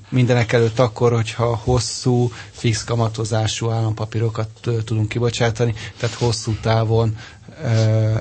mindenek 0.10 0.52
előtt 0.54 0.80
akkor, 0.80 1.12
hogyha 1.14 1.56
hosszú, 1.56 2.32
fix 2.52 2.84
kamatozású 2.84 3.70
állampapírokat 3.70 4.50
tudunk 4.62 5.10
kibocsátani, 5.10 5.74
tehát 6.00 6.16
hosszú 6.16 6.52
távon 6.62 7.18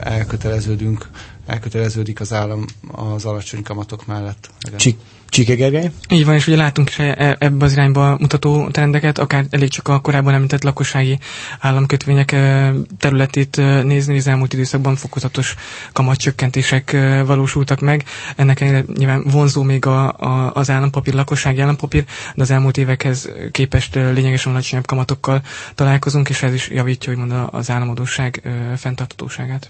elköteleződünk, 0.01 1.11
elköteleződik 1.47 2.21
az 2.21 2.33
állam 2.33 2.65
az 2.93 3.25
alacsony 3.25 3.63
kamatok 3.63 4.07
mellett. 4.07 4.51
Csik 4.77 4.99
Csike? 5.37 5.91
Így 6.11 6.25
van, 6.25 6.35
és 6.35 6.47
ugye 6.47 6.57
látunk 6.57 6.89
is 6.89 6.99
e- 6.99 7.37
ebbe 7.39 7.65
az 7.65 7.73
irányba 7.73 8.17
mutató 8.21 8.69
trendeket, 8.69 9.19
akár 9.19 9.45
elég 9.51 9.69
csak 9.69 9.89
a 9.89 10.01
korábban 10.01 10.35
említett 10.35 10.63
lakossági 10.63 11.19
államkötvények 11.61 12.33
e, 12.33 12.73
területét 12.99 13.59
e, 13.59 13.83
nézni, 13.83 14.17
az 14.17 14.27
elmúlt 14.27 14.53
időszakban 14.53 14.97
fokozatos 14.97 15.55
kamatcsökkentések 15.93 16.97
valósultak 17.27 17.81
meg. 17.81 18.05
Ennek 18.37 18.61
nyilván 18.97 19.23
vonzó 19.31 19.63
még 19.63 19.87
a, 19.87 20.13
a, 20.13 20.51
az 20.55 20.71
állampapír, 20.71 21.15
lakossági 21.15 21.61
állampapír, 21.61 22.05
de 22.35 22.43
az 22.43 22.51
elmúlt 22.51 22.77
évekhez 22.77 23.29
képest 23.51 23.95
lényegesen 23.95 24.53
alacsonyabb 24.53 24.87
kamatokkal 24.87 25.41
találkozunk, 25.75 26.29
és 26.29 26.43
ez 26.43 26.55
is 26.55 26.69
javítja, 26.69 27.13
úgymond 27.13 27.33
az 27.51 27.71
államadóság 27.71 28.43
fenntartatóságát. 28.77 29.69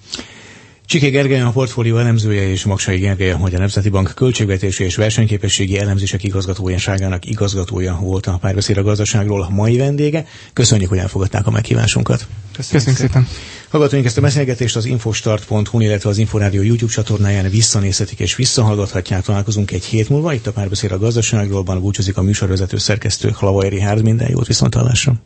Csiké 0.86 1.08
Gergely 1.08 1.40
a 1.40 1.50
portfólió 1.50 1.96
elemzője 1.98 2.48
és 2.48 2.64
Maksai 2.64 2.98
Gergely 2.98 3.30
a 3.30 3.38
Magyar 3.38 3.58
Nemzeti 3.58 3.88
Bank 3.88 4.12
költségvetési 4.14 4.84
és 4.84 4.96
versenyképességi 4.96 5.78
elemzések 5.78 6.22
igazgatójáságának 6.24 7.26
igazgatója 7.26 7.98
volt 8.00 8.26
a 8.26 8.38
párbeszéd 8.40 8.76
a 8.76 8.82
gazdaságról 8.82 9.48
mai 9.50 9.76
vendége. 9.76 10.26
Köszönjük, 10.52 10.88
hogy 10.88 10.98
elfogadták 10.98 11.46
a 11.46 11.50
meghívásunkat. 11.50 12.26
Köszönjük, 12.52 12.86
Köszönjük 12.86 12.96
szépen. 12.96 13.28
Hallgatóink 13.68 14.06
ezt 14.06 14.18
a 14.18 14.20
beszélgetést 14.20 14.76
az 14.76 14.84
Infostart.hu, 14.84 15.80
illetve 15.80 16.08
az 16.08 16.18
Inforádió 16.18 16.62
YouTube 16.62 16.92
csatornáján 16.92 17.50
visszanézhetik 17.50 18.18
és 18.18 18.36
visszahallgathatják. 18.36 19.22
Találkozunk 19.22 19.70
egy 19.70 19.84
hét 19.84 20.08
múlva. 20.08 20.32
Itt 20.32 20.46
a 20.46 20.52
párbeszéd 20.52 20.92
a 20.92 20.98
gazdaságról, 20.98 21.62
búcsúzik 21.62 22.16
a 22.16 22.22
műsorvezető 22.22 22.76
szerkesztő 22.76 23.30
Hlavai 23.38 23.68
Rihárd. 23.68 24.02
Minden 24.02 24.30
jót 24.30 24.46
viszontalásra. 24.46 25.16